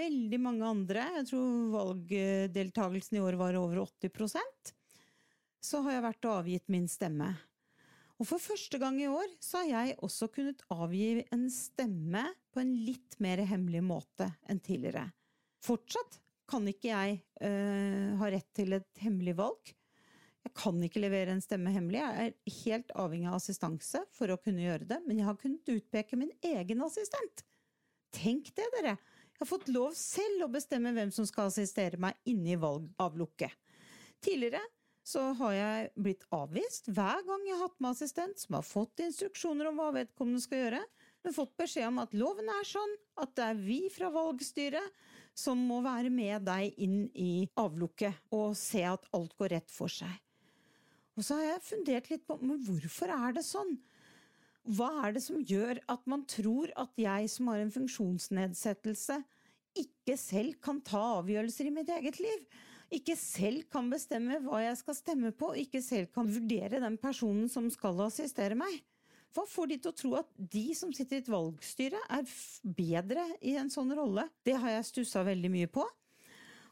veldig 0.00 0.40
mange 0.40 0.64
andre, 0.70 1.04
jeg 1.20 1.28
tror 1.28 1.68
valgdeltakelsen 1.76 3.20
i 3.20 3.22
år 3.26 3.36
var 3.40 3.60
over 3.60 3.84
80 3.84 4.72
så 5.64 5.80
har 5.84 5.96
jeg 5.96 6.04
vært 6.04 6.26
og 6.28 6.38
avgitt 6.42 6.72
min 6.72 6.88
stemme. 6.90 7.30
Og 8.20 8.28
for 8.28 8.42
første 8.42 8.78
gang 8.78 9.00
i 9.02 9.08
år 9.10 9.30
så 9.42 9.62
har 9.62 9.70
jeg 9.70 9.96
også 10.06 10.28
kunnet 10.34 10.60
avgi 10.72 11.24
en 11.34 11.48
stemme 11.50 12.26
på 12.54 12.62
en 12.62 12.74
litt 12.86 13.16
mer 13.22 13.42
hemmelig 13.48 13.82
måte 13.84 14.28
enn 14.50 14.60
tidligere. 14.62 15.08
Fortsatt 15.64 16.20
kan 16.50 16.66
ikke 16.68 16.90
jeg 16.90 17.16
øh, 17.40 18.12
ha 18.20 18.28
rett 18.30 18.50
til 18.54 18.76
et 18.76 19.02
hemmelig 19.02 19.34
valg. 19.40 19.72
Jeg 20.44 20.52
kan 20.60 20.78
ikke 20.84 21.00
levere 21.00 21.32
en 21.32 21.42
stemme 21.42 21.72
hemmelig. 21.72 22.02
Jeg 22.02 22.28
er 22.28 22.56
helt 22.60 22.94
avhengig 23.00 23.30
av 23.30 23.38
assistanse 23.38 24.04
for 24.14 24.30
å 24.30 24.38
kunne 24.44 24.62
gjøre 24.62 24.86
det, 24.90 25.00
men 25.08 25.18
jeg 25.18 25.28
har 25.30 25.40
kunnet 25.40 25.72
utpeke 25.72 26.20
min 26.20 26.32
egen 26.44 26.84
assistent. 26.84 27.46
Tenk 28.14 28.52
det, 28.54 28.68
dere! 28.76 28.98
Jeg 29.34 29.42
har 29.42 29.50
fått 29.50 29.72
lov 29.72 29.96
selv 29.98 30.44
å 30.46 30.52
bestemme 30.52 30.92
hvem 30.94 31.10
som 31.10 31.26
skal 31.26 31.48
assistere 31.50 31.98
meg 31.98 32.14
inne 32.30 32.52
i 32.54 32.60
valgavlukket. 32.60 33.56
Tidligere 34.22 34.60
så 35.04 35.22
har 35.36 35.52
jeg 35.52 35.88
blitt 36.00 36.24
avvist 36.32 36.88
hver 36.88 37.20
gang 37.26 37.42
jeg 37.44 37.58
har 37.58 37.66
hatt 37.66 37.80
med 37.84 37.92
assistent 37.92 38.40
som 38.40 38.56
har 38.56 38.64
fått 38.64 39.02
instruksjoner 39.04 39.68
om 39.68 39.80
hva 39.80 39.90
vedkommende 39.98 40.40
skal 40.40 40.62
gjøre, 40.62 40.80
men 41.24 41.36
fått 41.36 41.52
beskjed 41.60 41.90
om 41.90 42.00
at 42.00 42.16
loven 42.16 42.48
er 42.48 42.68
sånn 42.68 42.94
at 43.20 43.34
det 43.36 43.50
er 43.50 43.60
vi 43.60 43.78
fra 43.92 44.08
valgstyret 44.14 45.04
som 45.36 45.60
må 45.68 45.80
være 45.84 46.12
med 46.14 46.46
deg 46.46 46.76
inn 46.80 46.98
i 47.20 47.46
avlukket 47.60 48.32
og 48.34 48.56
se 48.56 48.84
at 48.88 49.04
alt 49.16 49.36
går 49.36 49.56
rett 49.58 49.72
for 49.72 49.92
seg. 49.92 50.12
Og 51.14 51.26
så 51.26 51.38
har 51.38 51.52
jeg 51.52 51.66
fundert 51.68 52.10
litt 52.10 52.24
på 52.26 52.38
men 52.40 52.62
hvorfor 52.64 53.12
er 53.12 53.36
det 53.36 53.44
sånn? 53.46 53.76
Hva 54.64 54.88
er 55.04 55.14
det 55.16 55.22
som 55.26 55.42
gjør 55.44 55.82
at 55.92 56.06
man 56.08 56.24
tror 56.30 56.72
at 56.80 56.96
jeg 56.96 57.28
som 57.28 57.50
har 57.52 57.60
en 57.60 57.72
funksjonsnedsettelse, 57.74 59.20
ikke 59.76 60.16
selv 60.16 60.56
kan 60.64 60.78
ta 60.86 61.02
avgjørelser 61.18 61.68
i 61.68 61.74
mitt 61.74 61.90
eget 61.92 62.22
liv? 62.22 62.46
Ikke 62.94 63.16
selv 63.18 63.64
kan 63.72 63.88
bestemme 63.90 64.38
hva 64.44 64.60
jeg 64.62 64.78
skal 64.78 64.96
stemme 64.96 65.32
på, 65.34 65.50
ikke 65.58 65.80
selv 65.82 66.12
kan 66.14 66.28
vurdere 66.30 66.82
den 66.82 66.98
personen 67.00 67.48
som 67.50 67.66
skal 67.72 68.04
assistere 68.06 68.58
meg? 68.58 68.82
Hva 69.34 69.42
får 69.50 69.72
de 69.72 69.78
til 69.82 69.90
å 69.90 69.98
tro 69.98 70.12
at 70.20 70.28
de 70.38 70.68
som 70.78 70.92
sitter 70.94 71.18
i 71.18 71.22
et 71.24 71.30
valgstyre, 71.32 71.98
er 72.06 72.34
bedre 72.62 73.24
i 73.42 73.56
en 73.58 73.72
sånn 73.72 73.90
rolle? 73.98 74.28
Det 74.46 74.54
har 74.62 74.76
jeg 74.76 74.90
stussa 74.92 75.24
veldig 75.26 75.50
mye 75.50 75.70
på. 75.74 75.82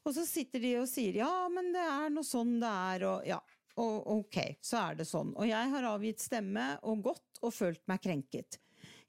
Og 0.02 0.14
så 0.14 0.22
sitter 0.26 0.62
de 0.62 0.76
og 0.80 0.86
sier 0.90 1.18
ja, 1.22 1.30
men 1.50 1.72
det 1.74 1.82
er 1.82 2.14
noe 2.14 2.26
sånn 2.26 2.54
det 2.62 2.70
er, 2.70 3.06
og 3.08 3.26
ja, 3.26 3.40
og 3.82 4.08
ok, 4.18 4.38
så 4.62 4.78
er 4.82 5.00
det 5.00 5.08
sånn. 5.08 5.32
Og 5.34 5.48
jeg 5.48 5.72
har 5.74 5.88
avgitt 5.90 6.22
stemme 6.22 6.74
og 6.86 7.02
gått 7.08 7.42
og 7.42 7.54
følt 7.54 7.82
meg 7.90 8.02
krenket. 8.04 8.58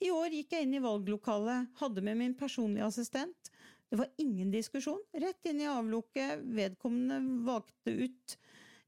I 0.03 0.09
år 0.13 0.33
gikk 0.33 0.55
jeg 0.55 0.65
inn 0.65 0.77
i 0.77 0.83
valglokalet, 0.83 1.73
hadde 1.79 2.03
med 2.05 2.19
min 2.19 2.33
personlige 2.37 2.89
assistent. 2.89 3.52
Det 3.93 3.97
var 3.97 4.07
ingen 4.17 4.51
diskusjon. 4.51 5.03
Rett 5.13 5.45
inn 5.45 5.59
i 5.61 5.67
avlukket. 5.69 6.39
Vedkommende 6.43 7.43
valgte 7.45 7.91
ut 7.91 8.37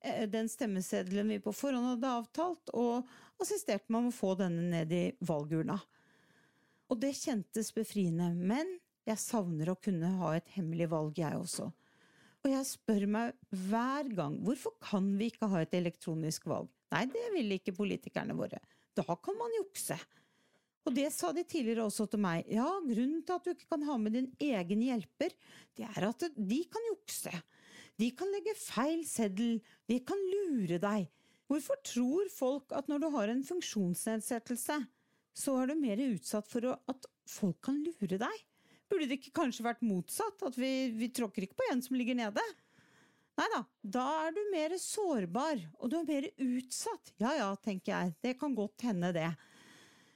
eh, 0.02 0.24
den 0.30 0.50
stemmeseddelen 0.50 1.30
vi 1.30 1.38
på 1.46 1.52
forhånd 1.54 1.92
hadde 1.92 2.14
avtalt, 2.24 2.72
og 2.74 3.06
assisterte 3.38 3.94
meg 3.94 4.08
med 4.08 4.16
å 4.16 4.18
få 4.18 4.32
denne 4.40 4.64
ned 4.72 4.96
i 4.98 5.04
valgurna. 5.22 5.78
Og 6.90 6.98
det 7.04 7.14
kjentes 7.20 7.70
befriende, 7.78 8.32
men 8.34 8.80
jeg 9.06 9.22
savner 9.22 9.70
å 9.70 9.78
kunne 9.78 10.10
ha 10.24 10.34
et 10.40 10.50
hemmelig 10.56 10.90
valg, 10.96 11.22
jeg 11.22 11.38
også. 11.38 11.70
Og 12.42 12.50
jeg 12.56 12.72
spør 12.74 13.06
meg 13.20 13.38
hver 13.70 14.10
gang 14.10 14.42
hvorfor 14.42 14.74
kan 14.90 15.14
vi 15.22 15.30
ikke 15.30 15.54
ha 15.54 15.62
et 15.62 15.78
elektronisk 15.78 16.50
valg? 16.50 16.74
Nei, 16.98 17.06
det 17.14 17.30
vil 17.38 17.60
ikke 17.60 17.78
politikerne 17.78 18.34
våre. 18.42 18.58
Da 18.98 19.06
kan 19.06 19.38
man 19.38 19.54
jukse. 19.62 20.02
Og 20.86 20.94
det 20.94 21.08
sa 21.14 21.32
de 21.34 21.42
tidligere 21.48 21.88
også 21.88 22.06
til 22.12 22.22
meg. 22.22 22.46
Ja, 22.52 22.68
grunnen 22.86 23.24
til 23.26 23.36
at 23.36 23.46
du 23.46 23.52
ikke 23.56 23.72
kan 23.74 23.86
ha 23.88 23.98
med 23.98 24.14
din 24.18 24.32
egen 24.44 24.84
hjelper, 24.86 25.34
det 25.78 25.88
er 25.90 26.08
at 26.12 26.26
de 26.36 26.60
kan 26.72 26.90
jukse. 26.92 27.34
De 27.98 28.10
kan 28.18 28.30
legge 28.34 28.54
feil 28.60 29.06
seddel. 29.08 29.62
De 29.90 30.00
kan 30.06 30.20
lure 30.34 30.78
deg. 30.84 31.08
Hvorfor 31.50 31.80
tror 31.86 32.30
folk 32.34 32.74
at 32.76 32.90
når 32.90 33.02
du 33.04 33.08
har 33.14 33.32
en 33.32 33.46
funksjonsnedsettelse, 33.46 34.78
så 35.36 35.56
er 35.62 35.72
du 35.72 35.80
mer 35.80 36.02
utsatt 36.06 36.48
for 36.50 36.76
at 36.76 37.10
folk 37.30 37.60
kan 37.66 37.82
lure 37.86 38.20
deg? 38.22 38.46
Burde 38.90 39.10
det 39.10 39.20
ikke 39.20 39.36
kanskje 39.42 39.66
vært 39.66 39.84
motsatt? 39.86 40.42
At 40.46 40.58
vi, 40.60 40.92
vi 40.94 41.10
tråkker 41.14 41.46
ikke 41.46 41.60
på 41.62 41.70
en 41.72 41.82
som 41.86 41.98
ligger 41.98 42.18
nede? 42.18 42.46
Nei 43.36 43.48
da, 43.52 43.62
da 43.98 44.06
er 44.26 44.36
du 44.36 44.42
mer 44.54 44.78
sårbar, 44.80 45.60
og 45.82 45.92
du 45.92 45.98
er 46.00 46.08
mer 46.08 46.28
utsatt. 46.40 47.12
Ja 47.20 47.34
ja, 47.36 47.50
tenker 47.60 47.92
jeg, 47.92 48.14
det 48.24 48.38
kan 48.40 48.56
godt 48.56 48.86
hende 48.88 49.12
det. 49.16 49.32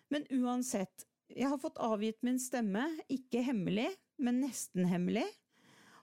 Men 0.09 0.25
uansett, 0.33 1.05
jeg 1.29 1.49
har 1.49 1.59
fått 1.61 1.77
avgitt 1.81 2.23
min 2.25 2.39
stemme, 2.41 2.85
ikke 3.11 3.43
hemmelig, 3.45 3.89
men 4.17 4.41
nesten 4.43 4.87
hemmelig. 4.89 5.27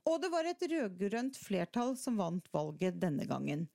Og 0.06 0.20
det 0.22 0.30
var 0.30 0.46
et 0.46 0.62
rød-grønt 0.70 1.38
flertall 1.40 1.96
som 1.98 2.18
vant 2.20 2.46
valget 2.54 3.00
denne 3.02 3.26
gangen. 3.26 3.66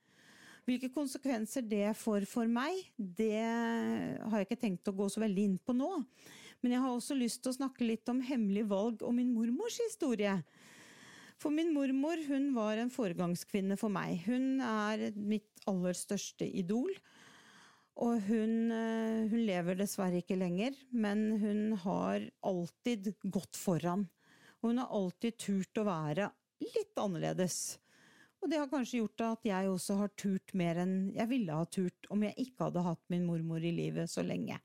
Hvilke 0.70 0.92
konsekvenser 0.94 1.66
det 1.66 1.90
får 2.00 2.24
for 2.30 2.48
meg, 2.48 2.78
det 2.96 3.42
har 3.42 4.38
jeg 4.38 4.48
ikke 4.48 4.62
tenkt 4.62 4.88
å 4.88 4.96
gå 4.96 5.10
så 5.12 5.24
veldig 5.24 5.48
inn 5.50 5.58
på 5.60 5.76
nå. 5.76 5.90
Men 6.62 6.76
jeg 6.76 6.84
har 6.84 6.94
også 6.94 7.18
lyst 7.18 7.42
til 7.42 7.52
å 7.52 7.58
snakke 7.58 7.88
litt 7.88 8.08
om 8.12 8.22
hemmelig 8.24 8.68
valg 8.70 9.02
og 9.04 9.16
min 9.18 9.34
mormors 9.34 9.80
historie. 9.82 10.38
For 11.42 11.54
min 11.54 11.74
mormor 11.74 12.22
hun 12.28 12.52
var 12.54 12.78
en 12.78 12.94
foregangskvinne 12.94 13.76
for 13.82 13.92
meg. 13.92 14.22
Hun 14.28 14.62
er 14.62 15.10
mitt 15.18 15.66
aller 15.70 15.98
største 15.98 16.46
idol. 16.46 16.94
Og 18.02 18.18
hun, 18.26 18.72
eh, 18.74 19.30
hun, 19.30 19.44
lever 19.46 19.78
dessverre 19.78 20.24
ikke 20.24 20.40
lenger, 20.40 20.74
men 20.90 21.38
hun 21.42 21.76
har 21.84 22.24
alltid 22.42 23.14
gått 23.22 23.60
foran. 23.60 24.08
Og 24.62 24.72
hun 24.72 24.82
har 24.82 24.90
alltid 24.98 25.38
turt 25.38 25.78
å 25.78 25.86
være 25.86 26.32
litt 26.66 26.98
annerledes. 26.98 27.78
Og 28.42 28.50
det 28.50 28.58
har 28.58 28.72
kanskje 28.72 29.04
gjort 29.04 29.22
at 29.28 29.46
jeg 29.46 29.70
også 29.70 30.00
har 30.00 30.14
turt 30.18 30.54
mer 30.58 30.82
enn 30.82 30.96
jeg 31.14 31.30
ville 31.30 31.54
ha 31.54 31.68
turt 31.70 32.10
om 32.10 32.26
jeg 32.26 32.34
ikke 32.42 32.68
hadde 32.68 32.86
hatt 32.88 33.04
min 33.14 33.28
mormor 33.28 33.62
i 33.62 33.74
livet 33.76 34.10
så 34.10 34.26
lenge. 34.26 34.58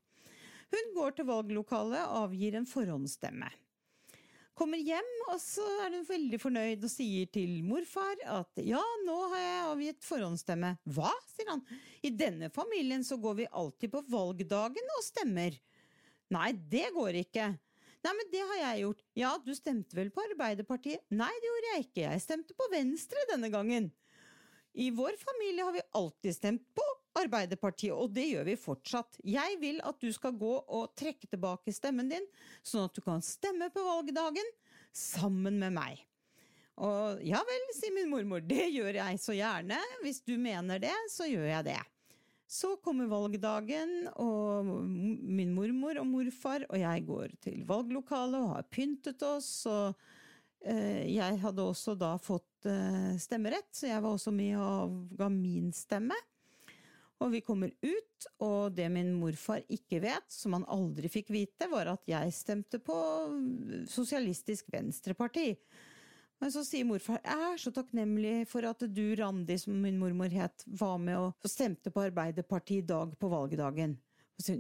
Hun 0.72 0.94
går 0.96 1.18
til 1.18 1.28
valglokalet 1.28 2.08
og 2.08 2.30
avgir 2.30 2.56
en 2.56 2.68
forhåndsstemme. 2.68 3.50
Kommer 4.56 4.80
hjem, 4.80 5.08
og 5.28 5.36
så 5.42 5.64
er 5.84 5.98
hun 5.98 6.06
veldig 6.08 6.38
fornøyd 6.40 6.84
og 6.86 6.88
sier 6.88 7.28
til 7.28 7.58
morfar 7.66 8.22
at 8.38 8.62
ja, 8.64 8.80
nå 9.04 9.16
har 9.34 9.42
jeg 9.42 9.66
avgitt 9.66 10.06
forhåndsstemme. 10.06 10.70
Hva, 10.96 11.10
sier 11.28 11.50
han, 11.50 11.60
i 12.00 12.08
denne 12.08 12.48
familien 12.54 13.04
så 13.04 13.18
går 13.20 13.36
vi 13.42 13.50
alltid 13.52 13.92
på 13.92 14.02
valgdagen 14.08 14.94
og 14.96 15.04
stemmer. 15.04 15.58
Nei, 16.32 16.48
det 16.72 16.88
går 16.96 17.20
ikke. 17.20 17.50
Nei, 18.06 18.14
men 18.16 18.32
det 18.32 18.42
har 18.48 18.62
jeg 18.62 18.86
gjort. 18.86 19.04
Ja, 19.18 19.34
du 19.44 19.52
stemte 19.58 19.98
vel 19.98 20.08
på 20.14 20.24
Arbeiderpartiet? 20.24 21.04
Nei, 21.12 21.32
det 21.36 21.50
gjorde 21.50 21.72
jeg 21.74 21.86
ikke, 21.90 22.04
jeg 22.06 22.24
stemte 22.24 22.56
på 22.56 22.72
Venstre 22.72 23.28
denne 23.28 23.52
gangen. 23.52 23.90
I 24.72 24.88
vår 24.96 25.20
familie 25.20 25.68
har 25.68 25.76
vi 25.76 25.84
alltid 26.00 26.36
stemt 26.36 26.64
på 26.76 26.86
Arbeiderpartiet, 27.16 27.94
og 27.94 28.12
det 28.14 28.26
gjør 28.28 28.46
vi 28.48 28.58
fortsatt. 28.60 29.20
Jeg 29.24 29.56
vil 29.62 29.80
at 29.86 30.00
du 30.02 30.10
skal 30.14 30.36
gå 30.36 30.52
og 30.60 30.92
trekke 30.98 31.28
tilbake 31.30 31.74
stemmen 31.74 32.10
din, 32.12 32.26
sånn 32.66 32.88
at 32.88 32.96
du 32.96 33.02
kan 33.04 33.24
stemme 33.24 33.70
på 33.72 33.84
valgdagen 33.86 34.52
sammen 34.96 35.58
med 35.62 35.76
meg. 35.76 36.04
Og 36.76 37.22
ja 37.24 37.40
vel, 37.48 37.68
sier 37.72 37.94
min 37.96 38.10
mormor, 38.12 38.42
det 38.44 38.68
gjør 38.74 38.98
jeg 38.98 39.20
så 39.20 39.36
gjerne. 39.36 39.78
Hvis 40.02 40.20
du 40.26 40.34
mener 40.40 40.80
det, 40.82 40.96
så 41.12 41.28
gjør 41.28 41.48
jeg 41.48 41.68
det. 41.70 41.80
Så 42.46 42.76
kommer 42.84 43.08
valgdagen, 43.10 44.04
og 44.22 44.68
min 44.86 45.54
mormor 45.56 45.98
og 45.98 46.06
morfar 46.06 46.62
og 46.68 46.78
jeg 46.78 47.02
går 47.08 47.32
til 47.42 47.64
valglokalet 47.66 48.38
og 48.38 48.52
har 48.52 48.68
pyntet 48.70 49.24
oss. 49.26 49.50
og 49.66 49.96
eh, 50.60 51.08
jeg 51.10 51.40
hadde 51.42 51.64
også 51.64 51.96
da 51.98 52.12
fått 52.22 52.68
eh, 52.70 53.16
stemmerett, 53.18 53.72
så 53.74 53.88
jeg 53.88 54.04
var 54.04 54.14
også 54.14 54.34
med 54.36 54.54
og 54.60 55.16
ga 55.18 55.30
min 55.32 55.72
stemme. 55.74 56.14
Og 57.24 57.32
vi 57.32 57.40
kommer 57.40 57.70
ut, 57.80 58.26
og 58.44 58.74
det 58.76 58.90
min 58.92 59.14
morfar 59.16 59.62
ikke 59.72 60.02
vet, 60.04 60.26
som 60.32 60.52
han 60.56 60.66
aldri 60.68 61.08
fikk 61.08 61.32
vite, 61.32 61.68
var 61.72 61.88
at 61.94 62.04
jeg 62.10 62.34
stemte 62.36 62.80
på 62.84 62.96
Sosialistisk 63.88 64.68
Venstreparti. 64.72 65.54
Men 66.36 66.52
så 66.52 66.60
sier 66.68 66.84
morfar 66.84 67.22
jeg 67.24 67.44
er 67.48 67.60
så 67.60 67.72
takknemlig 67.72 68.34
for 68.50 68.66
at 68.68 68.84
du, 68.92 69.06
Randi, 69.16 69.56
som 69.60 69.78
min 69.80 69.96
mormor 70.00 70.32
het, 70.32 70.66
var 70.66 70.98
med 71.00 71.16
og 71.16 71.48
stemte 71.48 71.92
på 71.92 72.04
Arbeiderpartiet 72.10 72.84
i 72.84 72.90
dag 72.90 73.16
på 73.16 73.30
valgdagen. 73.32 73.96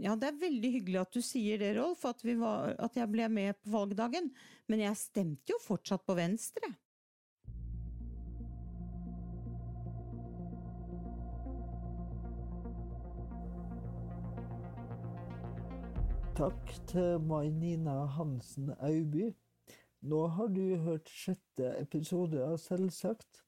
Ja, 0.00 0.14
det 0.16 0.30
er 0.30 0.40
veldig 0.40 0.70
hyggelig 0.78 1.02
at 1.02 1.12
du 1.12 1.20
sier 1.20 1.60
det, 1.60 1.74
Rolf, 1.76 2.06
at, 2.08 2.24
var, 2.40 2.72
at 2.80 2.96
jeg 2.96 3.12
ble 3.12 3.28
med 3.28 3.58
på 3.60 3.74
valgdagen, 3.74 4.30
men 4.72 4.84
jeg 4.86 4.96
stemte 4.96 5.52
jo 5.52 5.60
fortsatt 5.60 6.06
på 6.08 6.16
Venstre. 6.16 6.72
Takk 16.36 16.68
til 16.84 17.20
May-Nina 17.24 17.92
Hansen 18.12 18.66
Auby. 18.84 19.30
Nå 20.04 20.18
har 20.26 20.50
du 20.52 20.76
hørt 20.84 21.08
sjette 21.08 21.70
episode 21.80 22.42
av 22.44 22.58
Selvsagt. 22.60 23.38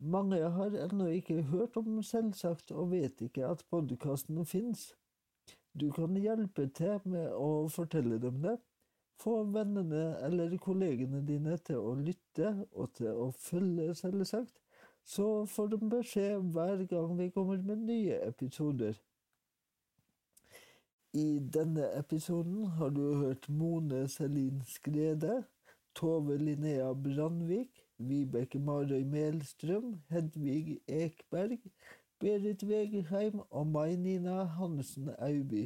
Mange 0.00 0.38
har 0.54 0.78
ennå 0.80 1.10
ikke 1.18 1.42
hørt 1.50 1.76
om 1.76 1.98
Selvsagt 2.00 2.72
og 2.72 2.94
vet 2.94 3.20
ikke 3.26 3.44
at 3.50 3.66
podkasten 3.68 4.40
fins. 4.48 4.86
Du 5.76 5.90
kan 5.92 6.16
hjelpe 6.16 6.70
til 6.80 7.04
med 7.04 7.36
å 7.36 7.68
fortelle 7.68 8.16
dem 8.24 8.40
det. 8.46 8.56
Få 9.20 9.42
vennene 9.52 10.16
eller 10.24 10.56
kollegene 10.56 11.20
dine 11.28 11.60
til 11.68 11.84
å 11.84 11.92
lytte 12.00 12.54
og 12.70 12.96
til 12.96 13.12
å 13.12 13.28
følge 13.36 13.92
Selvsagt, 14.00 14.56
så 15.04 15.44
får 15.44 15.74
de 15.76 15.84
beskjed 15.98 16.48
hver 16.56 16.88
gang 16.88 17.12
vi 17.20 17.28
kommer 17.36 17.60
med 17.60 17.84
nye 17.92 18.22
episoder. 18.32 18.96
I 21.12 21.40
denne 21.54 21.88
episoden 21.98 22.66
har 22.78 22.88
du 22.94 23.14
hørt 23.14 23.48
Mone 23.48 24.08
Selin 24.08 24.60
Skrede, 24.62 25.44
Tove 25.94 26.36
Linnea 26.38 26.92
Brandvik, 26.92 27.80
Vibeke 27.98 28.58
Marøy 28.58 29.02
Melstrøm, 29.02 29.96
Hedvig 30.08 30.78
Ekberg, 30.86 31.58
Berit 32.20 32.62
Vegerheim 32.68 33.40
og 33.50 33.66
meg, 33.66 33.96
Nina 33.98 34.44
Hansen 34.54 35.10
Auby. 35.18 35.64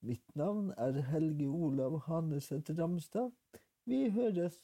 Mitt 0.00 0.36
navn 0.36 0.70
er 0.78 1.02
Helge 1.10 1.48
Olav 1.48 1.98
Haneseth 2.06 2.78
Ramstad. 2.78 3.32
Vi 3.86 4.10
høres! 4.14 4.62